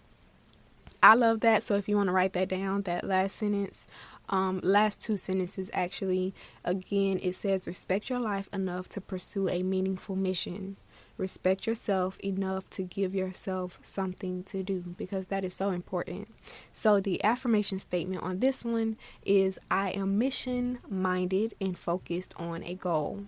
[1.04, 1.64] I love that.
[1.64, 3.86] So if you want to write that down, that last sentence,
[4.30, 9.64] um, last two sentences actually, again, it says, respect your life enough to pursue a
[9.64, 10.78] meaningful mission
[11.20, 16.30] respect yourself enough to give yourself something to do because that is so important.
[16.72, 22.64] So, the affirmation statement on this one is I am mission minded and focused on
[22.64, 23.26] a goal.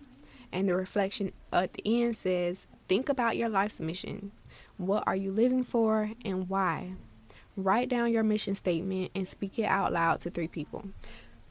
[0.51, 4.31] And the reflection at the end says, Think about your life's mission.
[4.77, 6.93] What are you living for and why?
[7.55, 10.85] Write down your mission statement and speak it out loud to three people.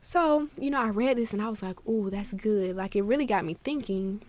[0.03, 2.75] So, you know, I read this and I was like, oh, that's good.
[2.75, 4.23] Like, it really got me thinking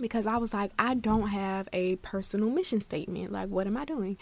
[0.00, 3.32] because I was like, I don't have a personal mission statement.
[3.32, 4.16] Like, what am I doing?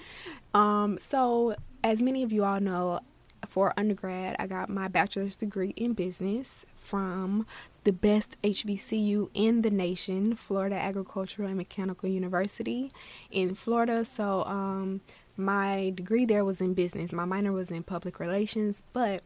[0.53, 3.01] Um, so, as many of you all know,
[3.49, 7.47] for undergrad, I got my bachelor's degree in business from
[7.85, 12.91] the best HBCU in the nation, Florida Agricultural and Mechanical University
[13.31, 14.05] in Florida.
[14.05, 15.01] So, um,
[15.37, 17.13] my degree there was in business.
[17.13, 19.23] My minor was in public relations, but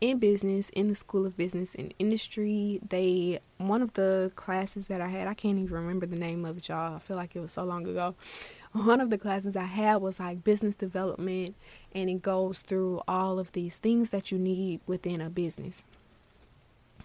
[0.00, 5.00] in business, in the School of Business and Industry, they one of the classes that
[5.00, 6.96] I had, I can't even remember the name of it, y'all.
[6.96, 8.14] I feel like it was so long ago.
[8.72, 11.56] One of the classes I had was like business development,
[11.92, 15.82] and it goes through all of these things that you need within a business.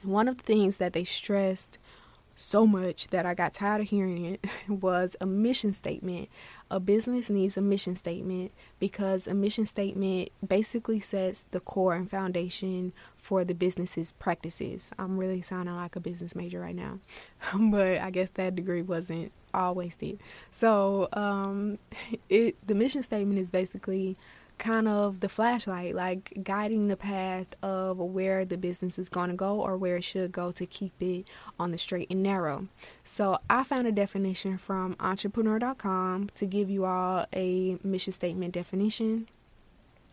[0.03, 1.79] One of the things that they stressed
[2.35, 6.29] so much that I got tired of hearing it was a mission statement.
[6.71, 12.09] A business needs a mission statement because a mission statement basically sets the core and
[12.09, 14.91] foundation for the business's practices.
[14.97, 16.99] I'm really sounding like a business major right now,
[17.59, 20.19] but I guess that degree wasn't all wasted.
[20.51, 21.77] So, um,
[22.29, 24.17] it the mission statement is basically
[24.57, 29.35] kind of the flashlight, like guiding the path of where the business is going to
[29.35, 32.67] go or where it should go to keep it on the straight and narrow.
[33.03, 39.27] So, I found a definition from entrepreneur.com to give you all a mission statement definition.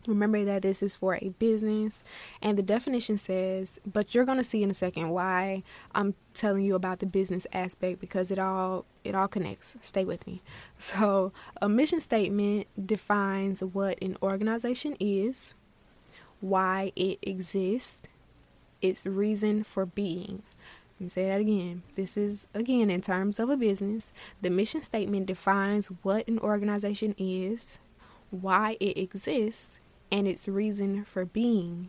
[0.07, 2.03] Remember that this is for a business,
[2.43, 5.63] and the definition says, but you're going to see in a second why
[5.95, 9.77] I'm telling you about the business aspect because it all it all connects.
[9.81, 10.43] Stay with me.
[10.79, 15.55] So, a mission statement defines what an organization is,
[16.41, 18.09] why it exists,
[18.81, 20.43] its reason for being.
[20.99, 21.83] Let me say that again.
[21.95, 24.13] This is again in terms of a business.
[24.41, 27.79] The mission statement defines what an organization is,
[28.31, 29.79] why it exists,
[30.13, 31.89] and its reason for being.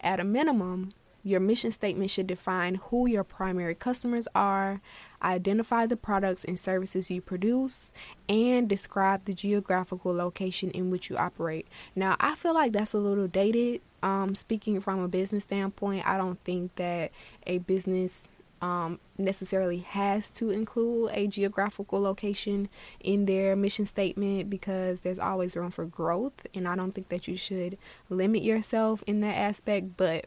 [0.00, 0.92] At a minimum,
[1.24, 4.80] your mission statement should define who your primary customers are,
[5.20, 7.90] identify the products and services you produce,
[8.28, 11.66] and describe the geographical location in which you operate.
[11.96, 13.80] Now, I feel like that's a little dated.
[14.04, 17.10] Um, speaking from a business standpoint, I don't think that
[17.44, 18.22] a business
[18.62, 22.68] um, necessarily has to include a geographical location
[23.00, 27.28] in their mission statement because there's always room for growth, and I don't think that
[27.28, 27.76] you should
[28.08, 30.26] limit yourself in that aspect, but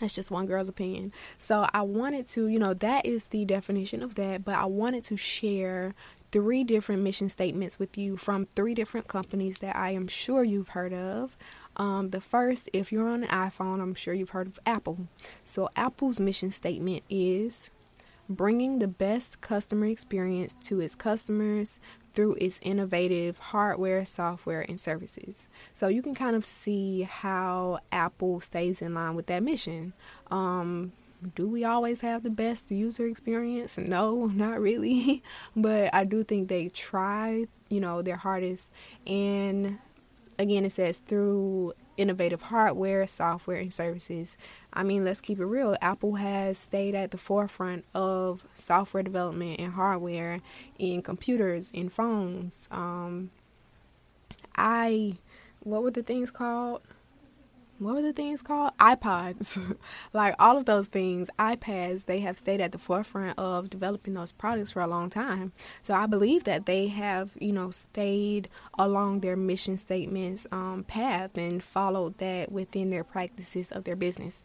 [0.00, 1.12] that's just one girl's opinion.
[1.38, 5.04] So I wanted to, you know, that is the definition of that, but I wanted
[5.04, 5.94] to share
[6.32, 10.68] three different mission statements with you from three different companies that I am sure you've
[10.68, 11.36] heard of.
[11.76, 15.08] Um, the first, if you're on an iPhone, I'm sure you've heard of Apple.
[15.44, 17.70] So, Apple's mission statement is
[18.28, 21.78] bringing the best customer experience to its customers
[22.14, 25.48] through its innovative hardware, software, and services.
[25.74, 29.92] So, you can kind of see how Apple stays in line with that mission.
[30.30, 30.92] Um,
[31.34, 33.78] do we always have the best user experience?
[33.78, 35.22] No, not really.
[35.56, 38.68] but I do think they try, you know, their hardest
[39.06, 39.78] and
[40.38, 44.36] again, it says through innovative hardware, software, and services.
[44.72, 45.76] I mean, let's keep it real.
[45.80, 50.40] Apple has stayed at the forefront of software development and hardware
[50.78, 52.68] in computers, in phones.
[52.70, 53.30] Um,
[54.56, 55.14] I,
[55.60, 56.82] what were the things called?
[57.78, 58.72] What were the things called?
[58.78, 59.76] iPods.
[60.12, 64.32] like all of those things, iPads, they have stayed at the forefront of developing those
[64.32, 65.52] products for a long time.
[65.82, 71.36] So I believe that they have, you know, stayed along their mission statements um, path
[71.36, 74.42] and followed that within their practices of their business.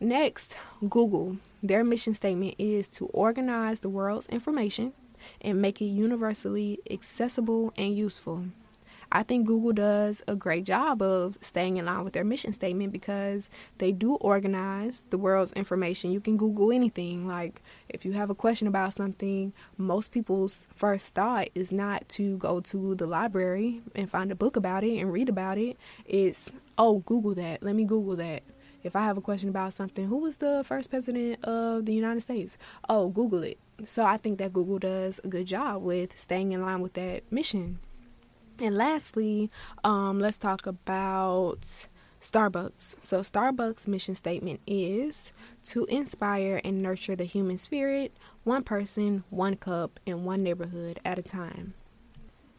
[0.00, 0.56] Next,
[0.88, 1.38] Google.
[1.62, 4.92] Their mission statement is to organize the world's information
[5.40, 8.46] and make it universally accessible and useful.
[9.14, 12.92] I think Google does a great job of staying in line with their mission statement
[12.92, 13.48] because
[13.78, 16.10] they do organize the world's information.
[16.10, 17.28] You can Google anything.
[17.28, 22.36] Like, if you have a question about something, most people's first thought is not to
[22.38, 25.76] go to the library and find a book about it and read about it.
[26.06, 27.62] It's, oh, Google that.
[27.62, 28.42] Let me Google that
[28.82, 32.22] if I have a question about something, who was the first president of the United
[32.22, 32.58] States?
[32.88, 33.58] Oh, Google it.
[33.84, 37.30] So I think that Google does a good job with staying in line with that
[37.30, 37.78] mission.
[38.58, 39.50] And lastly,
[39.82, 41.88] um, let's talk about
[42.20, 42.94] Starbucks.
[43.00, 45.32] So, Starbucks' mission statement is
[45.66, 48.12] to inspire and nurture the human spirit,
[48.44, 51.74] one person, one cup, in one neighborhood at a time.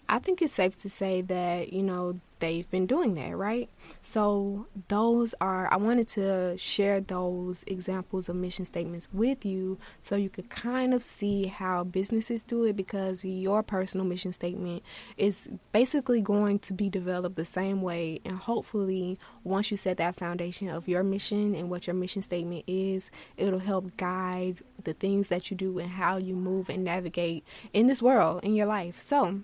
[0.07, 3.69] I think it's safe to say that, you know, they've been doing that, right?
[4.03, 10.15] So, those are, I wanted to share those examples of mission statements with you so
[10.15, 14.83] you could kind of see how businesses do it because your personal mission statement
[15.17, 18.21] is basically going to be developed the same way.
[18.23, 22.63] And hopefully, once you set that foundation of your mission and what your mission statement
[22.67, 27.43] is, it'll help guide the things that you do and how you move and navigate
[27.73, 29.01] in this world, in your life.
[29.01, 29.41] So,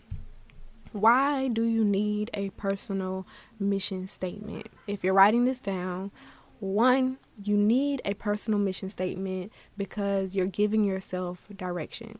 [0.92, 3.26] why do you need a personal
[3.60, 4.68] mission statement?
[4.88, 6.12] If you're writing this down,
[6.60, 12.20] one, you need a personal mission statement because you're giving yourself direction.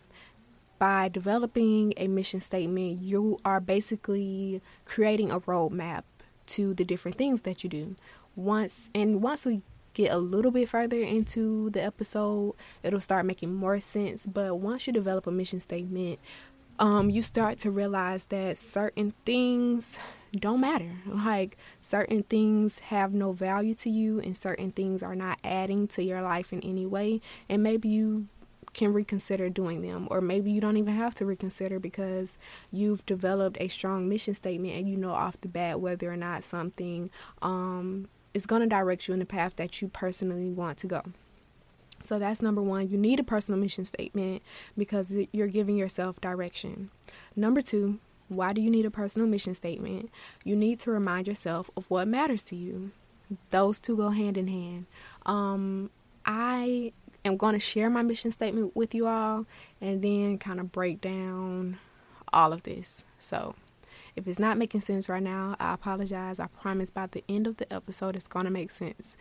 [0.80, 6.04] By developing a mission statement, you are basically creating a roadmap
[6.48, 7.96] to the different things that you do.
[8.36, 9.62] Once and once we
[9.94, 14.26] get a little bit further into the episode, it'll start making more sense.
[14.26, 16.20] But once you develop a mission statement,
[16.82, 20.00] um, you start to realize that certain things
[20.36, 20.92] don't matter.
[21.06, 26.04] Like certain things have no value to you, and certain things are not adding to
[26.04, 27.22] your life in any way.
[27.48, 28.28] And maybe you
[28.74, 32.38] can reconsider doing them, or maybe you don't even have to reconsider because
[32.72, 36.44] you've developed a strong mission statement and you know off the bat whether or not
[36.44, 37.12] something
[37.44, 41.04] um, is going to direct you in the path that you personally want to go.
[42.04, 42.90] So that's number one.
[42.90, 44.42] You need a personal mission statement
[44.78, 46.90] because you're giving yourself direction.
[47.36, 50.10] Number two, why do you need a personal mission statement?
[50.44, 52.92] You need to remind yourself of what matters to you.
[53.50, 54.86] Those two go hand in hand.
[55.26, 55.90] Um,
[56.26, 56.94] I
[57.26, 59.46] am going to share my mission statement with you all
[59.80, 61.78] and then kind of break down
[62.34, 63.04] all of this.
[63.18, 63.56] So,
[64.16, 66.40] if it's not making sense right now, I apologize.
[66.40, 69.16] I promise by the end of the episode, it's going to make sense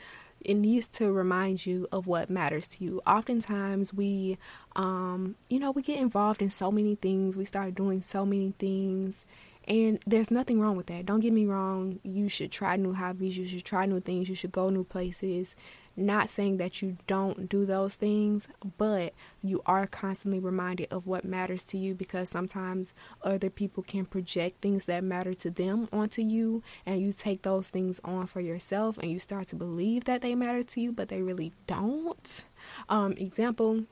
[0.45, 3.01] it needs to remind you of what matters to you.
[3.07, 4.39] Oftentimes, we,
[4.77, 7.37] um, you know, we get involved in so many things.
[7.37, 9.25] We start doing so many things,
[9.67, 11.07] and there's nothing wrong with that.
[11.07, 12.01] Don't get me wrong.
[12.03, 13.37] You should try new hobbies.
[13.37, 14.29] You should try new things.
[14.29, 15.55] You should go new places.
[15.97, 18.49] Not saying that you don't do those things,
[18.79, 24.05] but you are constantly reminded of what matters to you because sometimes other people can
[24.07, 28.41] project things that matter to them onto you, and you take those things on for
[28.41, 32.45] yourself and you start to believe that they matter to you, but they really don't.
[32.89, 33.85] Um, example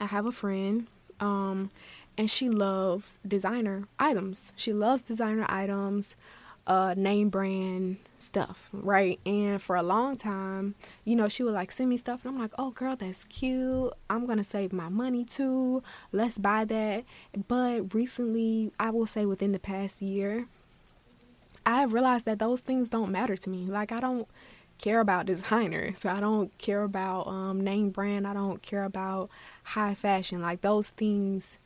[0.00, 0.86] I have a friend,
[1.20, 1.70] um,
[2.16, 4.52] and she loves designer items.
[4.56, 6.16] She loves designer items
[6.68, 9.18] uh, name brand stuff, right?
[9.24, 12.40] And for a long time, you know, she would like send me stuff, and I'm
[12.40, 13.92] like, oh, girl, that's cute.
[14.10, 15.82] I'm gonna save my money too.
[16.12, 17.04] Let's buy that.
[17.48, 20.46] But recently, I will say within the past year,
[21.64, 23.64] I have realized that those things don't matter to me.
[23.66, 24.28] Like, I don't
[24.76, 29.30] care about designer, so I don't care about um, name brand, I don't care about
[29.64, 30.42] high fashion.
[30.42, 31.58] Like, those things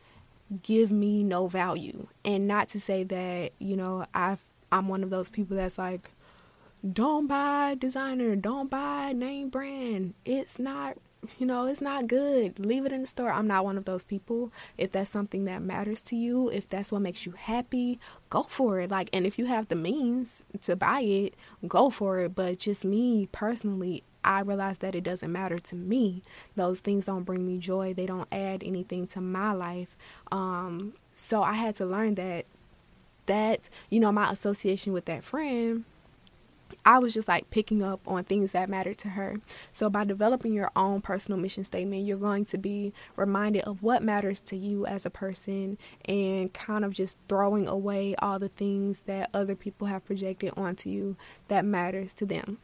[0.62, 2.06] give me no value.
[2.24, 4.38] And not to say that, you know, I've
[4.72, 6.10] I'm one of those people that's like,
[6.92, 10.14] don't buy designer, don't buy name brand.
[10.24, 10.96] It's not,
[11.38, 12.58] you know, it's not good.
[12.58, 13.30] Leave it in the store.
[13.30, 14.50] I'm not one of those people.
[14.76, 18.80] If that's something that matters to you, if that's what makes you happy, go for
[18.80, 18.90] it.
[18.90, 21.34] Like, and if you have the means to buy it,
[21.68, 22.34] go for it.
[22.34, 26.22] But just me personally, I realize that it doesn't matter to me.
[26.56, 27.92] Those things don't bring me joy.
[27.94, 29.96] They don't add anything to my life.
[30.32, 32.46] Um, so I had to learn that
[33.26, 35.84] that, you know, my association with that friend,
[36.84, 39.36] I was just like picking up on things that mattered to her.
[39.70, 44.02] So, by developing your own personal mission statement, you're going to be reminded of what
[44.02, 49.02] matters to you as a person and kind of just throwing away all the things
[49.02, 51.16] that other people have projected onto you
[51.48, 52.58] that matters to them.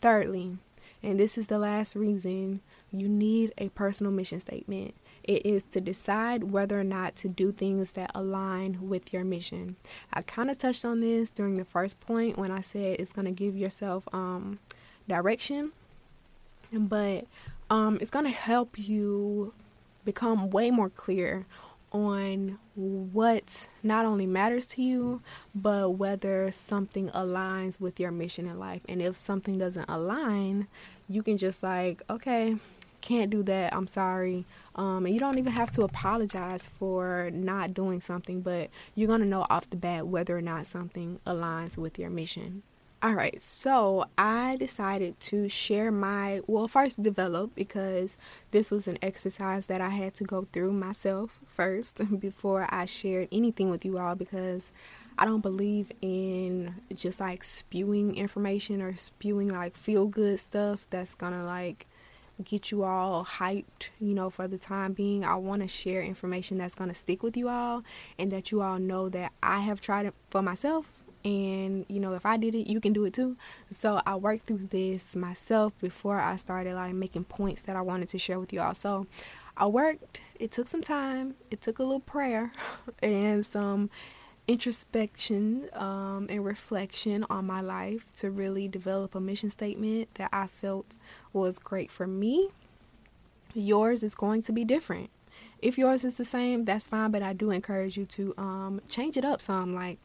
[0.00, 0.58] Thirdly,
[1.02, 2.60] and this is the last reason
[2.92, 4.94] you need a personal mission statement.
[5.26, 9.76] It is to decide whether or not to do things that align with your mission.
[10.12, 13.26] I kind of touched on this during the first point when I said it's going
[13.26, 14.58] to give yourself um,
[15.08, 15.72] direction,
[16.72, 17.26] but
[17.70, 19.52] um, it's going to help you
[20.04, 21.46] become way more clear
[21.92, 25.22] on what not only matters to you,
[25.54, 28.82] but whether something aligns with your mission in life.
[28.88, 30.68] And if something doesn't align,
[31.08, 32.56] you can just like, okay,
[33.00, 33.74] can't do that.
[33.74, 34.44] I'm sorry.
[34.76, 39.22] Um, and you don't even have to apologize for not doing something, but you're going
[39.22, 42.62] to know off the bat whether or not something aligns with your mission.
[43.02, 48.16] All right, so I decided to share my, well, first develop because
[48.52, 53.28] this was an exercise that I had to go through myself first before I shared
[53.30, 54.72] anything with you all because
[55.18, 61.14] I don't believe in just like spewing information or spewing like feel good stuff that's
[61.14, 61.86] gonna like
[62.44, 65.24] get you all hyped, you know, for the time being.
[65.24, 67.82] I want to share information that's going to stick with you all
[68.18, 70.90] and that you all know that I have tried it for myself.
[71.24, 73.36] And you know if i did it you can do it too.
[73.68, 78.08] So i worked through this myself before i started like making points that i wanted
[78.10, 78.76] to share with you all.
[78.76, 79.08] So
[79.56, 80.20] i worked.
[80.38, 81.34] It took some time.
[81.50, 82.52] It took a little prayer
[83.02, 83.90] and some
[84.48, 90.46] introspection um, and reflection on my life to really develop a mission statement that i
[90.46, 90.96] felt
[91.32, 92.50] was great for me
[93.54, 95.10] yours is going to be different
[95.60, 99.16] if yours is the same that's fine but i do encourage you to um, change
[99.16, 99.98] it up some like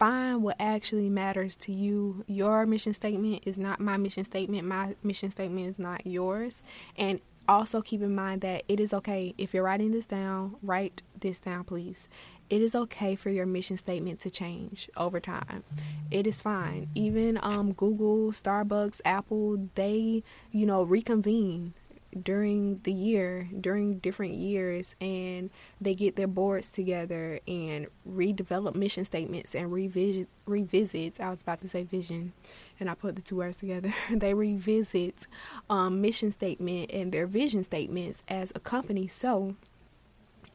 [0.00, 2.24] find what actually matters to you.
[2.26, 4.66] Your mission statement is not my mission statement.
[4.66, 6.62] My mission statement is not yours.
[6.96, 11.02] And also keep in mind that it is okay if you're writing this down, write
[11.20, 12.08] this down, please.
[12.50, 15.62] It is okay for your mission statement to change over time.
[16.10, 16.88] It is fine.
[16.96, 21.74] Even um, Google, Starbucks, Apple, they, you know, reconvene
[22.20, 29.04] during the year, during different years, and they get their boards together and redevelop mission
[29.04, 31.20] statements and revisit revisit.
[31.20, 32.32] I was about to say vision,
[32.80, 33.94] and I put the two words together.
[34.10, 35.28] they revisit
[35.68, 39.06] um, mission statement and their vision statements as a company.
[39.06, 39.54] So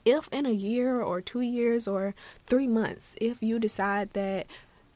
[0.06, 4.48] if in a year or two years or three months, if you decide that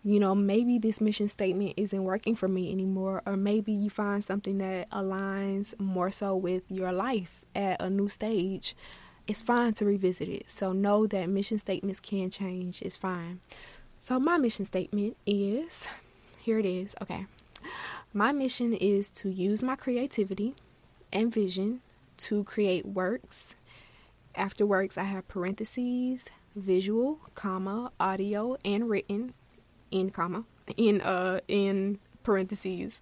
[0.01, 4.23] you know, maybe this mission statement isn't working for me anymore, or maybe you find
[4.23, 8.77] something that aligns more so with your life at a new stage.
[9.27, 10.49] It's fine to revisit it.
[10.49, 12.81] So, know that mission statements can change.
[12.81, 13.41] It's fine.
[13.99, 15.87] So, my mission statement is
[16.39, 16.95] here it is.
[17.01, 17.25] Okay.
[18.13, 20.55] My mission is to use my creativity
[21.11, 21.81] and vision
[22.17, 23.55] to create works.
[24.35, 29.33] After works, I have parentheses, visual, comma, audio, and written
[29.91, 30.45] in comma
[30.77, 33.01] in uh in parentheses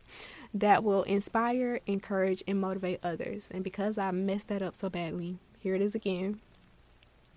[0.54, 3.50] that will inspire, encourage, and motivate others.
[3.52, 6.40] And because I messed that up so badly, here it is again.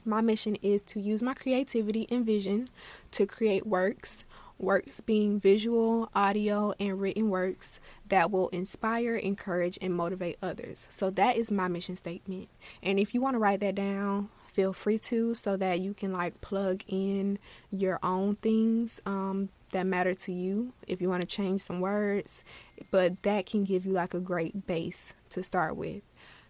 [0.04, 2.70] My mission is to use my creativity and vision
[3.10, 4.24] to create works,
[4.60, 10.86] works being visual, audio, and written works that will inspire, encourage, and motivate others.
[10.90, 12.48] So that is my mission statement.
[12.82, 16.12] And if you want to write that down, feel free to so that you can
[16.12, 17.38] like plug in
[17.70, 22.42] your own things um, that matter to you if you want to change some words
[22.90, 26.02] but that can give you like a great base to start with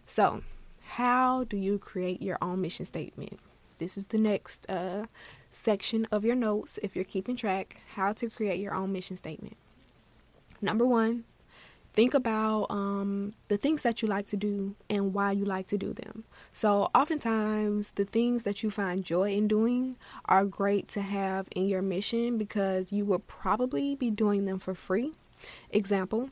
[0.07, 0.43] so
[0.89, 3.39] how do you create your own mission statement
[3.77, 5.05] this is the next uh,
[5.51, 9.57] section of your notes if you're keeping track how to create your own mission statement
[10.63, 11.25] number one
[11.93, 15.79] think about um, the things that you like to do and why you like to
[15.79, 16.25] do them.
[16.51, 19.97] So, oftentimes, the things that you find joy in doing
[20.27, 24.75] are great to have in your mission because you will probably be doing them for
[24.75, 25.13] free.
[25.71, 26.31] Example,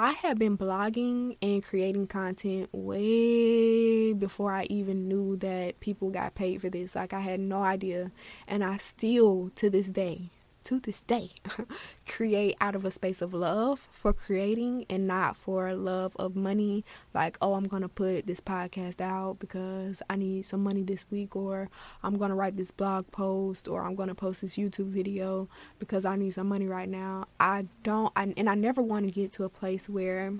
[0.00, 6.36] I had been blogging and creating content way before I even knew that people got
[6.36, 6.94] paid for this.
[6.94, 8.12] Like, I had no idea.
[8.46, 10.30] And I still, to this day,
[10.68, 11.30] to this day
[12.06, 16.84] create out of a space of love for creating and not for love of money
[17.14, 21.34] like oh i'm gonna put this podcast out because i need some money this week
[21.34, 21.70] or
[22.02, 25.48] i'm gonna write this blog post or i'm gonna post this youtube video
[25.78, 29.10] because i need some money right now i don't I, and i never want to
[29.10, 30.34] get to a place where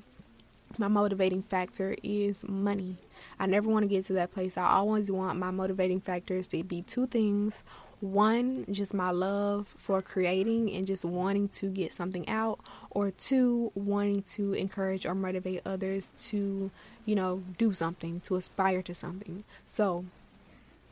[0.77, 2.99] my motivating factor is money.
[3.39, 4.59] I never want to get to that place.
[4.59, 7.63] I always want my motivating factors to be two things
[8.01, 13.73] one, just my love for creating and just wanting to get something out, or two,
[13.75, 16.71] wanting to encourage or motivate others to,
[17.05, 19.45] you know, do something, to aspire to something.
[19.67, 20.05] So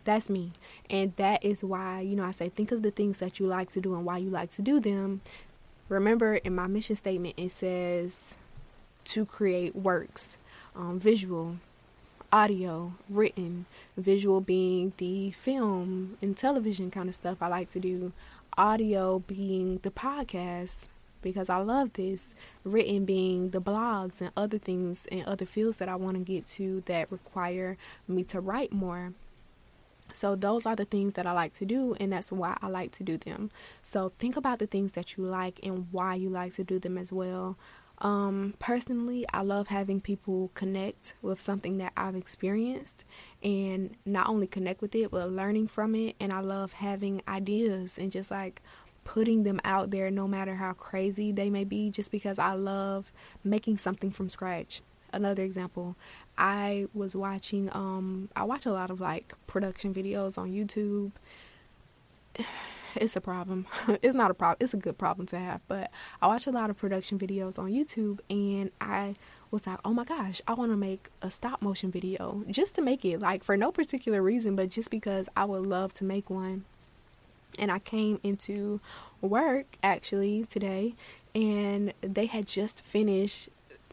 [0.04, 0.52] that's me.
[0.88, 3.70] And that is why, you know, I say think of the things that you like
[3.70, 5.20] to do and why you like to do them.
[5.88, 8.36] Remember, in my mission statement, it says
[9.04, 10.38] to create works,
[10.74, 11.58] um, visual,
[12.36, 13.64] audio, written,
[13.96, 18.12] visual being the film and television kind of stuff I like to do,
[18.58, 20.84] audio being the podcast
[21.22, 25.88] because I love this, written being the blogs and other things and other fields that
[25.88, 29.14] I want to get to that require me to write more.
[30.12, 32.92] So, those are the things that I like to do, and that's why I like
[32.92, 33.50] to do them.
[33.80, 36.98] So, think about the things that you like and why you like to do them
[36.98, 37.56] as well.
[37.98, 43.04] Um, personally, I love having people connect with something that I've experienced
[43.42, 46.14] and not only connect with it, but learning from it.
[46.20, 48.60] And I love having ideas and just like
[49.04, 53.12] putting them out there, no matter how crazy they may be, just because I love
[53.42, 54.82] making something from scratch.
[55.12, 55.96] Another example,
[56.36, 61.12] I was watching, um, I watch a lot of like production videos on YouTube
[63.00, 63.66] it's a problem.
[64.02, 64.58] it's not a problem.
[64.60, 65.60] It's a good problem to have.
[65.68, 65.90] But
[66.20, 69.14] I watch a lot of production videos on YouTube and I
[69.50, 72.82] was like, oh my gosh, I want to make a stop motion video just to
[72.82, 76.30] make it like for no particular reason, but just because I would love to make
[76.30, 76.64] one.
[77.58, 78.80] And I came into
[79.20, 80.94] work actually today
[81.34, 83.48] and they had just finished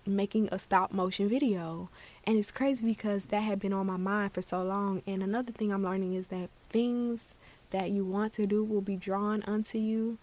[0.06, 1.90] making a stop motion video.
[2.26, 5.02] And it's crazy because that had been on my mind for so long.
[5.08, 7.34] And another thing I'm learning is that things
[7.74, 10.18] that you want to do will be drawn unto you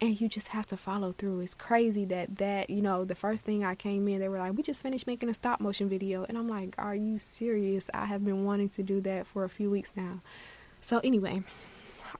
[0.00, 1.40] and you just have to follow through.
[1.40, 4.56] It's crazy that that, you know, the first thing I came in, they were like,
[4.56, 7.90] "We just finished making a stop motion video." And I'm like, "Are you serious?
[7.92, 10.20] I have been wanting to do that for a few weeks now."
[10.80, 11.42] So anyway,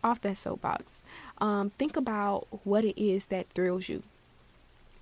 [0.04, 1.02] off that soapbox.
[1.38, 4.02] Um, think about what it is that thrills you.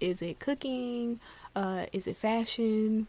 [0.01, 1.19] Is it cooking?
[1.57, 3.09] Uh, is it fashion?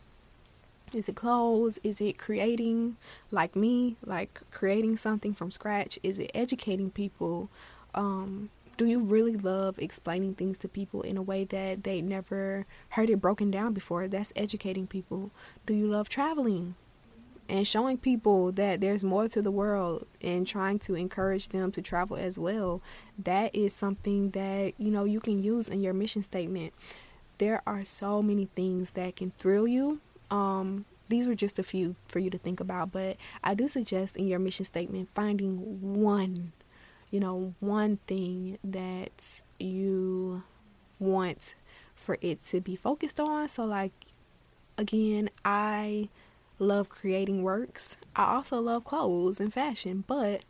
[0.95, 1.79] Is it clothes?
[1.83, 2.97] Is it creating
[3.31, 5.99] like me, like creating something from scratch?
[6.03, 7.49] Is it educating people?
[7.93, 12.65] Um, do you really love explaining things to people in a way that they never
[12.89, 14.07] heard it broken down before?
[14.07, 15.31] That's educating people.
[15.65, 16.75] Do you love traveling?
[17.49, 21.81] And showing people that there's more to the world and trying to encourage them to
[21.81, 22.81] travel as well.
[23.17, 26.73] That is something that, you know, you can use in your mission statement.
[27.39, 29.99] There are so many things that can thrill you.
[30.32, 34.15] Um, these were just a few for you to think about, but I do suggest
[34.15, 36.53] in your mission statement finding one
[37.11, 40.43] you know, one thing that you
[40.99, 41.55] want
[41.95, 43.47] for it to be focused on.
[43.47, 43.91] So, like,
[44.77, 46.09] again, I
[46.59, 47.97] love creating works.
[48.15, 50.41] I also love clothes and fashion, but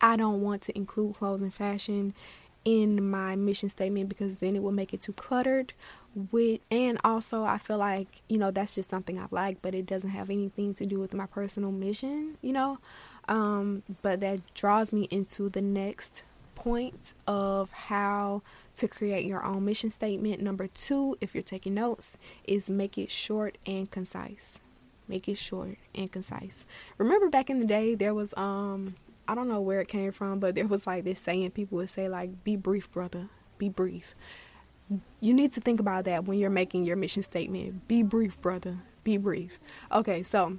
[0.00, 2.14] I don't want to include clothes and fashion
[2.64, 5.74] in my mission statement because then it will make it too cluttered
[6.30, 9.86] with and also I feel like you know that's just something I like but it
[9.86, 12.78] doesn't have anything to do with my personal mission you know
[13.28, 16.22] um, but that draws me into the next
[16.54, 18.42] point of how
[18.76, 20.40] to create your own mission statement.
[20.40, 24.60] Number two, if you're taking notes, is make it short and concise.
[25.06, 26.64] Make it short and concise.
[26.98, 28.94] Remember back in the day, there was um,
[29.28, 31.90] I don't know where it came from, but there was like this saying people would
[31.90, 33.28] say like, "Be brief, brother.
[33.58, 34.14] Be brief."
[35.20, 37.88] You need to think about that when you're making your mission statement.
[37.88, 38.78] Be brief, brother.
[39.02, 39.58] Be brief.
[39.90, 40.58] Okay, so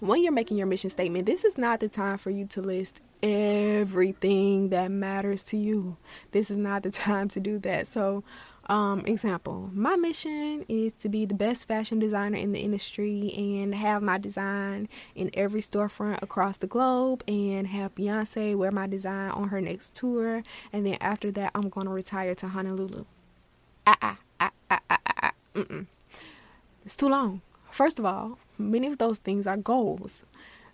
[0.00, 3.00] when you're making your mission statement, this is not the time for you to list
[3.22, 5.96] everything that matters to you.
[6.32, 7.86] This is not the time to do that.
[7.86, 8.24] So,
[8.66, 13.74] um, example, my mission is to be the best fashion designer in the industry and
[13.74, 19.30] have my design in every storefront across the globe and have Beyonce wear my design
[19.30, 20.42] on her next tour.
[20.72, 23.04] And then after that, I'm going to retire to Honolulu.
[23.86, 25.32] Ah, ah, ah, ah, ah, ah.
[26.84, 27.42] It's too long.
[27.70, 30.24] First of all, many of those things are goals.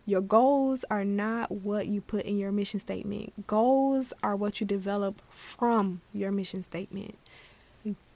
[0.04, 3.46] Your goals are not what you put in your mission statement.
[3.46, 7.18] Goals are what you develop from your mission statement.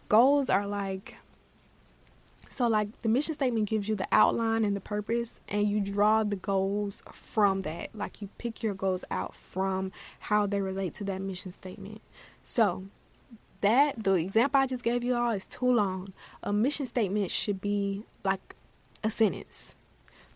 [0.08, 1.16] Goals are like
[2.48, 6.22] so like the mission statement gives you the outline and the purpose and you draw
[6.22, 7.90] the goals from that.
[7.94, 9.90] Like you pick your goals out from
[10.20, 12.02] how they relate to that mission statement.
[12.42, 12.84] So
[13.62, 16.12] that the example I just gave you all is too long.
[16.42, 18.54] A mission statement should be like
[19.02, 19.74] a sentence.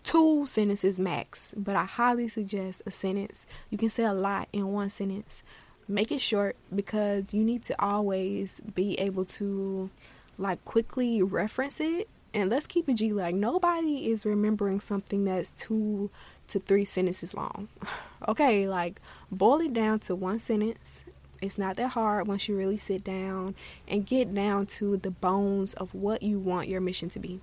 [0.03, 3.45] Two sentences max, but I highly suggest a sentence.
[3.71, 5.43] You can say a lot in one sentence.
[5.89, 9.91] Make it short because you need to always be able to
[10.39, 12.09] like quickly reference it.
[12.33, 16.11] And let's keep it G like nobody is remembering something that's two
[16.49, 17.69] to three sentences long.
[18.29, 19.01] okay, like
[19.33, 21.05] boil it down to one sentence
[21.41, 23.55] it's not that hard once you really sit down
[23.89, 27.41] and get down to the bones of what you want your mission to be.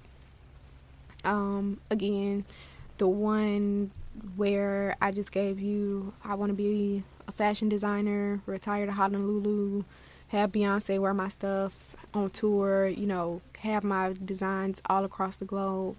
[1.24, 2.46] Um, again,
[2.98, 3.92] the one
[4.36, 9.84] where I just gave you, I want to be a fashion designer, retire to Honolulu,
[10.28, 15.46] have Beyonce wear my stuff on tour, you know, have my designs all across the
[15.46, 15.96] globe.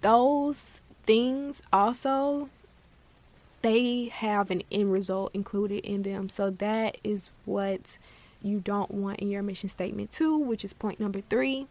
[0.00, 2.50] Those things also
[3.62, 6.28] they have an end result included in them.
[6.28, 7.98] So that is what
[8.42, 11.66] you don't want in your mission statement too, which is point number 3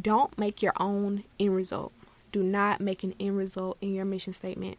[0.00, 1.92] don't make your own end result.
[2.30, 4.78] Do not make an end result in your mission statement.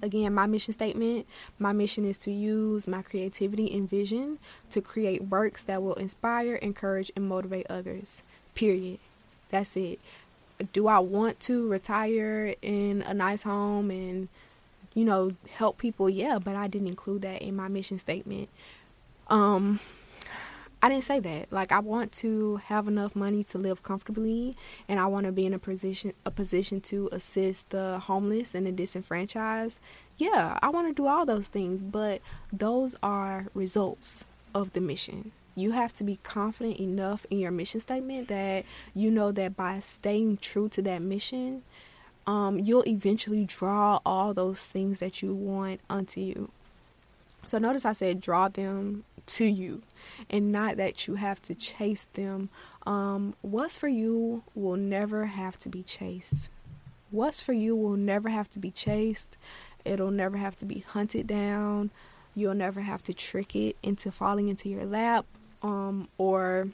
[0.00, 1.26] Again, my mission statement
[1.58, 4.38] my mission is to use my creativity and vision
[4.70, 8.22] to create works that will inspire, encourage, and motivate others.
[8.54, 8.98] Period.
[9.50, 10.00] That's it.
[10.72, 14.28] Do I want to retire in a nice home and,
[14.94, 16.08] you know, help people?
[16.08, 18.48] Yeah, but I didn't include that in my mission statement.
[19.28, 19.80] Um,
[20.84, 21.52] I didn't say that.
[21.52, 24.56] Like I want to have enough money to live comfortably
[24.88, 28.66] and I want to be in a position a position to assist the homeless and
[28.66, 29.78] the disenfranchised.
[30.16, 32.20] Yeah, I want to do all those things, but
[32.52, 34.26] those are results
[34.56, 35.30] of the mission.
[35.54, 39.78] You have to be confident enough in your mission statement that you know that by
[39.78, 41.62] staying true to that mission,
[42.26, 46.50] um, you'll eventually draw all those things that you want unto you.
[47.44, 49.82] So notice I said draw them to you
[50.30, 52.48] and not that you have to chase them.
[52.86, 56.48] Um, what's for you will never have to be chased.
[57.10, 59.36] What's for you will never have to be chased.
[59.84, 61.90] It'll never have to be hunted down.
[62.34, 65.26] You'll never have to trick it into falling into your lap
[65.62, 66.68] um, or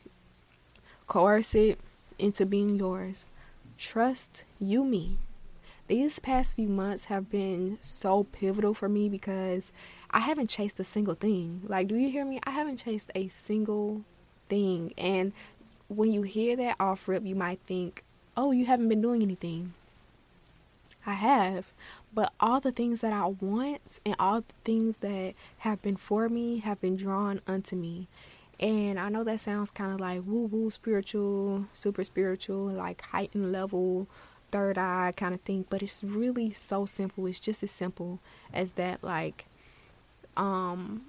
[1.07, 1.78] coerce it
[2.18, 3.30] into being yours.
[3.76, 5.18] Trust you, me.
[5.89, 9.72] These past few months have been so pivotal for me because
[10.11, 11.62] I haven't chased a single thing.
[11.64, 12.41] Like, do you hear me?
[12.45, 14.05] I haven't chased a single
[14.51, 14.93] thing.
[14.99, 15.32] And
[15.89, 18.05] when you hear that off rip, you might think,
[18.36, 19.72] oh, you haven't been doing anything.
[21.07, 21.72] I have.
[22.12, 26.28] But all the things that I want and all the things that have been for
[26.28, 28.09] me have been drawn unto me.
[28.61, 33.53] And I know that sounds kind of like woo woo spiritual, super spiritual, like heightened
[33.53, 34.07] level,
[34.51, 35.64] third eye kind of thing.
[35.68, 37.26] But it's really so simple.
[37.26, 38.20] It's just as simple
[38.53, 39.03] as that.
[39.03, 39.46] Like,
[40.36, 41.07] um,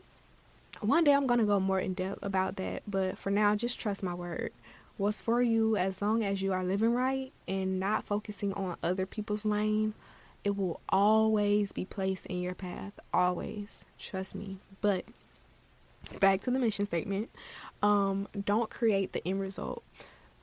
[0.81, 2.83] one day I'm to go more in depth about that.
[2.87, 4.51] But for now, just trust my word.
[4.97, 9.05] What's for you, as long as you are living right and not focusing on other
[9.05, 9.93] people's lane,
[10.43, 12.99] it will always be placed in your path.
[13.13, 13.85] Always.
[13.97, 14.57] Trust me.
[14.81, 15.05] But
[16.19, 17.29] back to the mission statement.
[17.81, 19.83] Um, don't create the end result.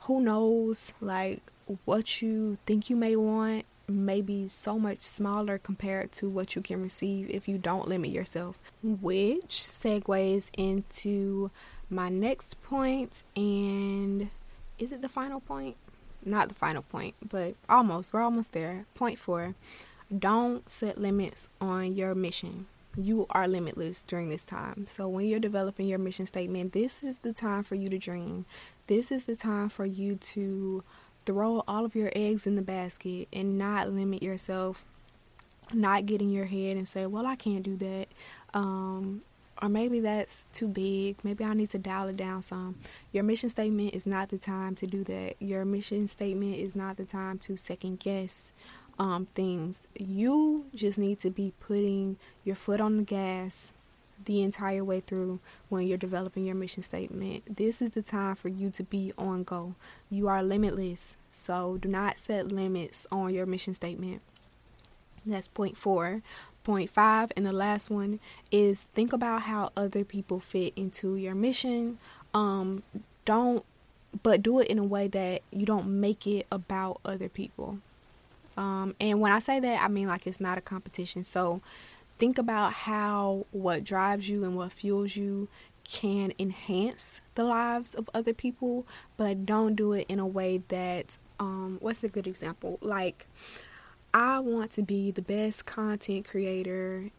[0.01, 1.42] Who knows, like,
[1.85, 6.62] what you think you may want may be so much smaller compared to what you
[6.62, 8.59] can receive if you don't limit yourself.
[8.83, 11.51] Which segues into
[11.89, 14.31] my next point, and
[14.79, 15.77] is it the final point?
[16.25, 18.12] Not the final point, but almost.
[18.12, 18.87] We're almost there.
[18.95, 19.55] Point four
[20.17, 24.87] don't set limits on your mission you are limitless during this time.
[24.87, 28.47] So when you're developing your mission statement, this is the time for you to dream.
[28.87, 30.83] This is the time for you to
[31.27, 34.85] throw all of your eggs in the basket and not limit yourself,
[35.72, 38.09] not get in your head and say, "Well, I can't do that."
[38.55, 39.22] Um,
[39.61, 41.16] or maybe that's too big.
[41.24, 42.77] Maybe I need to dial it down some.
[43.12, 45.37] Your mission statement is not the time to do that.
[45.41, 48.53] Your mission statement is not the time to second guess
[48.99, 49.89] um, things.
[49.99, 53.72] You just need to be putting your foot on the gas
[54.25, 57.57] the entire way through when you're developing your mission statement.
[57.57, 59.75] This is the time for you to be on go.
[60.11, 64.23] You are limitless, so do not set limits on your mission statement.
[65.25, 66.23] That's point four.
[66.64, 68.19] Point five, and the last one
[68.51, 71.99] is think about how other people fit into your mission.
[72.35, 72.83] Um,
[73.25, 73.64] don't,
[74.25, 77.79] but do it in a way that you don't make it about other people.
[78.57, 81.23] Um, and when I say that, I mean like it's not a competition.
[81.23, 81.61] So
[82.19, 85.49] think about how what drives you and what fuels you
[85.85, 88.87] can enhance the lives of other people,
[89.17, 92.79] but don't do it in a way that, um, what's a good example?
[92.81, 93.27] Like,
[94.12, 97.11] I want to be the best content creator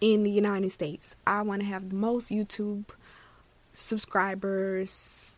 [0.00, 1.16] in the United States.
[1.26, 2.84] I want to have the most YouTube
[3.72, 5.32] subscribers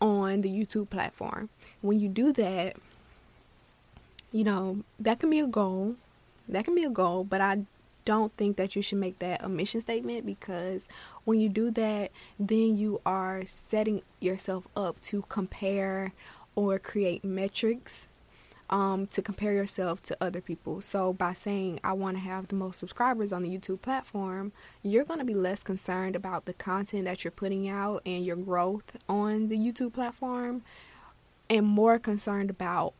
[0.00, 1.48] on the YouTube platform.
[1.80, 2.76] When you do that,
[4.30, 5.96] you know, that can be a goal.
[6.48, 7.64] That can be a goal, but I
[8.08, 10.88] don't think that you should make that a mission statement because
[11.24, 16.14] when you do that, then you are setting yourself up to compare
[16.56, 18.08] or create metrics
[18.70, 20.80] um, to compare yourself to other people.
[20.80, 24.52] So by saying I want to have the most subscribers on the YouTube platform,
[24.82, 28.36] you're going to be less concerned about the content that you're putting out and your
[28.36, 30.62] growth on the YouTube platform
[31.50, 32.94] and more concerned about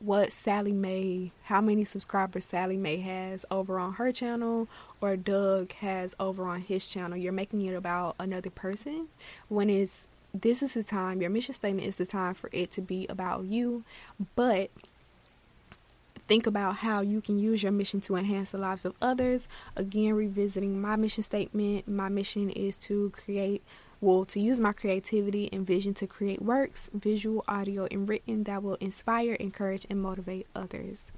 [0.00, 4.68] what Sally Mae, how many subscribers Sally Mae has over on her channel
[5.00, 7.16] or Doug has over on his channel.
[7.16, 9.08] You're making it about another person
[9.48, 12.82] when it's this is the time, your mission statement is the time for it to
[12.82, 13.82] be about you,
[14.36, 14.70] but
[16.28, 19.48] think about how you can use your mission to enhance the lives of others.
[19.74, 23.62] Again, revisiting my mission statement, my mission is to create
[24.00, 28.62] well, to use my creativity and vision to create works, visual, audio, and written that
[28.62, 31.10] will inspire, encourage, and motivate others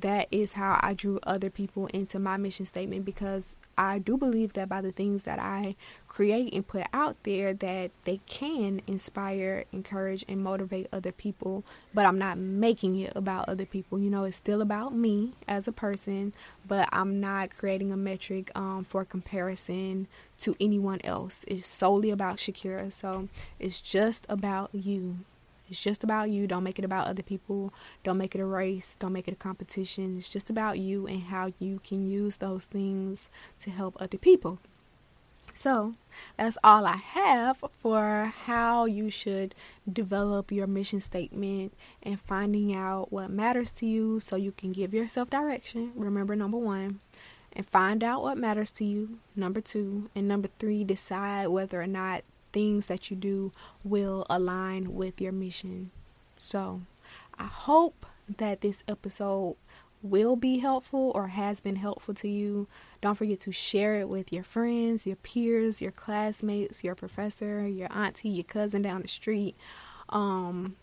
[0.00, 4.52] that is how I drew other people into my mission statement because I do believe
[4.54, 5.76] that by the things that I
[6.08, 12.06] create and put out there that they can inspire, encourage and motivate other people, but
[12.06, 13.98] I'm not making it about other people.
[13.98, 16.34] You know, it's still about me as a person,
[16.66, 21.44] but I'm not creating a metric um, for comparison to anyone else.
[21.48, 22.92] It's solely about Shakira.
[22.92, 23.28] So,
[23.58, 25.20] it's just about you.
[25.70, 26.46] It's just about you.
[26.46, 27.72] Don't make it about other people.
[28.02, 28.96] Don't make it a race.
[28.98, 30.16] Don't make it a competition.
[30.16, 33.28] It's just about you and how you can use those things
[33.60, 34.58] to help other people.
[35.54, 35.92] So,
[36.36, 39.54] that's all I have for how you should
[39.90, 44.94] develop your mission statement and finding out what matters to you so you can give
[44.94, 45.92] yourself direction.
[45.94, 47.00] Remember, number one,
[47.52, 49.18] and find out what matters to you.
[49.36, 50.08] Number two.
[50.14, 53.52] And number three, decide whether or not things that you do
[53.84, 55.90] will align with your mission.
[56.38, 56.82] So,
[57.38, 58.06] I hope
[58.38, 59.56] that this episode
[60.02, 62.66] will be helpful or has been helpful to you.
[63.02, 67.88] Don't forget to share it with your friends, your peers, your classmates, your professor, your
[67.92, 69.56] auntie, your cousin down the street.
[70.08, 70.76] Um,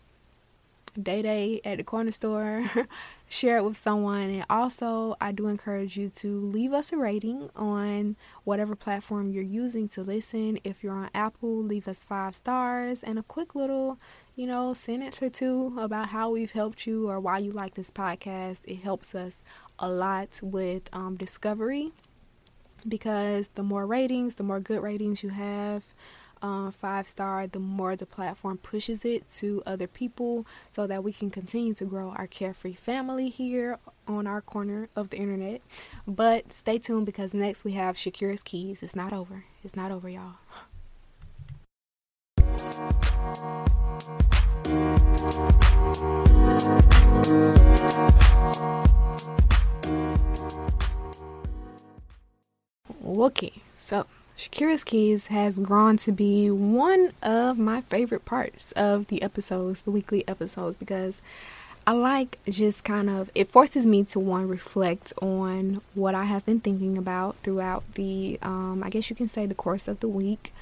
[1.00, 2.70] Day Day at the corner store,
[3.28, 4.30] share it with someone.
[4.30, 9.42] And also, I do encourage you to leave us a rating on whatever platform you're
[9.42, 10.58] using to listen.
[10.64, 13.98] If you're on Apple, leave us five stars and a quick little,
[14.34, 17.90] you know, sentence or two about how we've helped you or why you like this
[17.90, 18.60] podcast.
[18.64, 19.36] It helps us
[19.78, 21.92] a lot with um, discovery
[22.86, 25.84] because the more ratings, the more good ratings you have,
[26.42, 31.12] uh, five star, the more the platform pushes it to other people so that we
[31.12, 35.60] can continue to grow our carefree family here on our corner of the internet.
[36.06, 38.82] But stay tuned because next we have Shakira's Keys.
[38.82, 39.44] It's not over.
[39.62, 40.34] It's not over, y'all.
[53.04, 54.06] Okay, so
[54.38, 59.90] Shakira's Keys has grown to be one of my favorite parts of the episodes, the
[59.90, 61.20] weekly episodes, because
[61.88, 66.46] I like just kind of it forces me to one reflect on what I have
[66.46, 70.08] been thinking about throughout the um, I guess you can say the course of the
[70.08, 70.52] week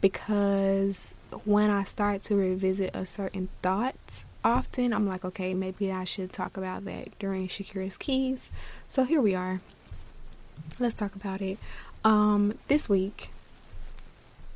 [0.00, 1.14] because
[1.44, 6.32] when I start to revisit a certain thought often I'm like okay maybe I should
[6.32, 8.48] talk about that during Shakira's Keys
[8.86, 9.60] so here we are.
[10.78, 11.58] Let's talk about it
[12.04, 13.30] um, this week,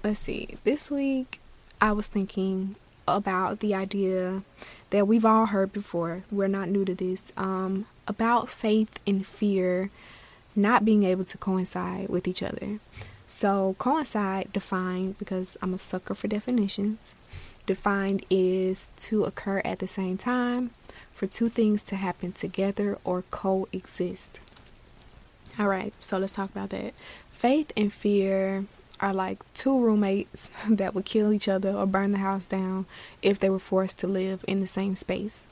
[0.02, 1.40] let's see, this week
[1.80, 2.76] I was thinking
[3.06, 4.42] about the idea
[4.90, 6.24] that we've all heard before.
[6.30, 7.32] We're not new to this.
[7.36, 9.90] Um, about faith and fear
[10.54, 12.78] not being able to coincide with each other.
[13.26, 17.14] So, coincide defined because I'm a sucker for definitions.
[17.64, 20.70] Defined is to occur at the same time,
[21.14, 24.40] for two things to happen together or coexist.
[25.58, 26.92] All right, so let's talk about that.
[27.42, 28.66] Faith and fear
[29.00, 32.86] are like two roommates that would kill each other or burn the house down
[33.20, 35.48] if they were forced to live in the same space.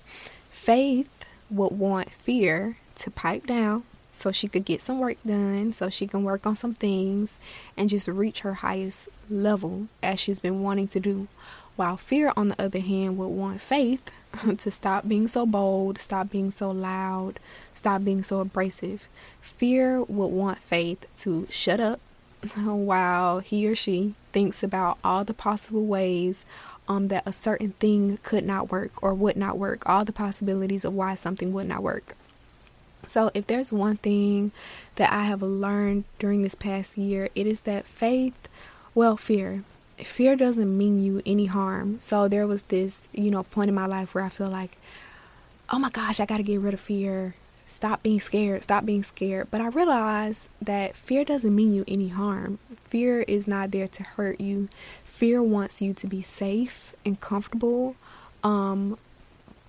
[0.51, 3.82] Faith would want fear to pipe down
[4.12, 7.41] so she could get some work done, so she can work on some things
[7.76, 11.26] and just reach her highest level as she's been wanting to do.
[11.74, 14.12] While fear, on the other hand, would want faith
[14.59, 17.39] to stop being so bold, stop being so loud,
[17.74, 19.09] stop being so abrasive.
[19.41, 22.01] Fear would want faith to shut up
[22.57, 26.45] while he or she thinks about all the possible ways
[26.89, 30.85] um, that a certain thing could not work or would not work, all the possibilities
[30.85, 32.16] of why something would not work.
[33.07, 34.53] So, if there's one thing
[34.97, 38.49] that I have learned during this past year, it is that faith,
[38.95, 39.64] well, fear,
[40.07, 42.01] fear doesn't mean you any harm.
[42.01, 44.76] So, there was this, you know, point in my life where I feel like,
[45.70, 47.34] oh my gosh, I got to get rid of fear.
[47.66, 48.64] Stop being scared.
[48.64, 49.48] Stop being scared.
[49.51, 52.59] But I realized that fear doesn't mean you any harm.
[52.86, 54.68] Fear is not there to hurt you.
[55.05, 57.94] Fear wants you to be safe and comfortable.
[58.42, 58.98] Um,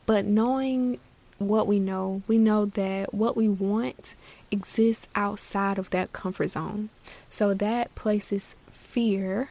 [0.08, 1.00] but knowing
[1.38, 4.16] what we know, we know that what we want
[4.50, 6.90] exists outside of that comfort zone.
[7.30, 9.50] So that places fear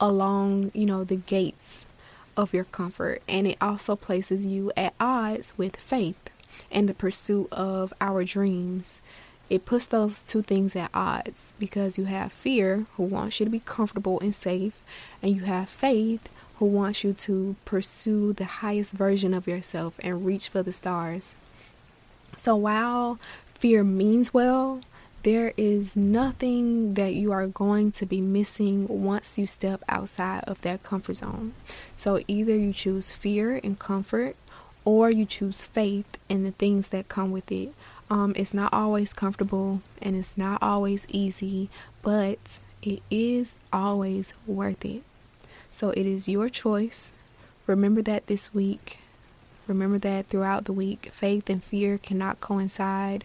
[0.00, 1.86] along, you know, the gates
[2.36, 3.22] of your comfort.
[3.28, 6.30] And it also places you at odds with faith
[6.70, 9.00] and the pursuit of our dreams.
[9.50, 13.50] It puts those two things at odds because you have fear, who wants you to
[13.50, 14.72] be comfortable and safe,
[15.22, 16.28] and you have faith,
[16.58, 21.34] who wants you to pursue the highest version of yourself and reach for the stars.
[22.36, 23.18] So while
[23.54, 24.80] fear means well,
[25.24, 30.60] there is nothing that you are going to be missing once you step outside of
[30.60, 31.54] that comfort zone.
[31.94, 34.36] So either you choose fear and comfort
[34.84, 37.72] or you choose faith and the things that come with it.
[38.10, 41.70] Um, it's not always comfortable and it's not always easy,
[42.02, 45.04] but it is always worth it.
[45.70, 47.12] So it is your choice.
[47.66, 48.98] Remember that this week.
[49.66, 53.24] Remember that throughout the week, faith and fear cannot coincide.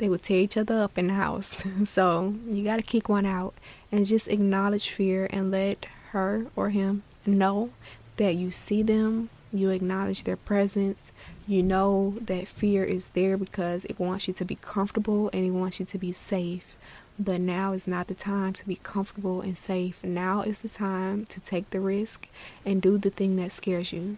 [0.00, 1.62] They will tear each other up in the house.
[1.84, 3.52] so you got to kick one out
[3.92, 7.68] and just acknowledge fear and let her or him know
[8.16, 11.12] that you see them, you acknowledge their presence.
[11.46, 15.50] You know that fear is there because it wants you to be comfortable and it
[15.50, 16.78] wants you to be safe.
[17.18, 20.02] But now is not the time to be comfortable and safe.
[20.02, 22.26] Now is the time to take the risk
[22.64, 24.16] and do the thing that scares you.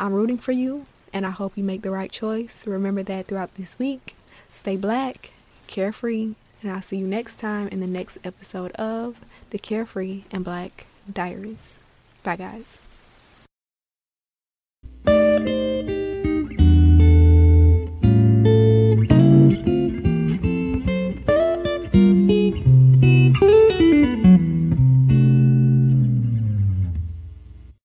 [0.00, 2.66] I'm rooting for you and I hope you make the right choice.
[2.66, 4.16] Remember that throughout this week.
[4.54, 5.32] Stay black,
[5.66, 9.16] carefree, And I'll see you next time in the next episode of
[9.50, 11.78] the Carefree and Black Diaries.
[12.22, 12.78] Bye, guys.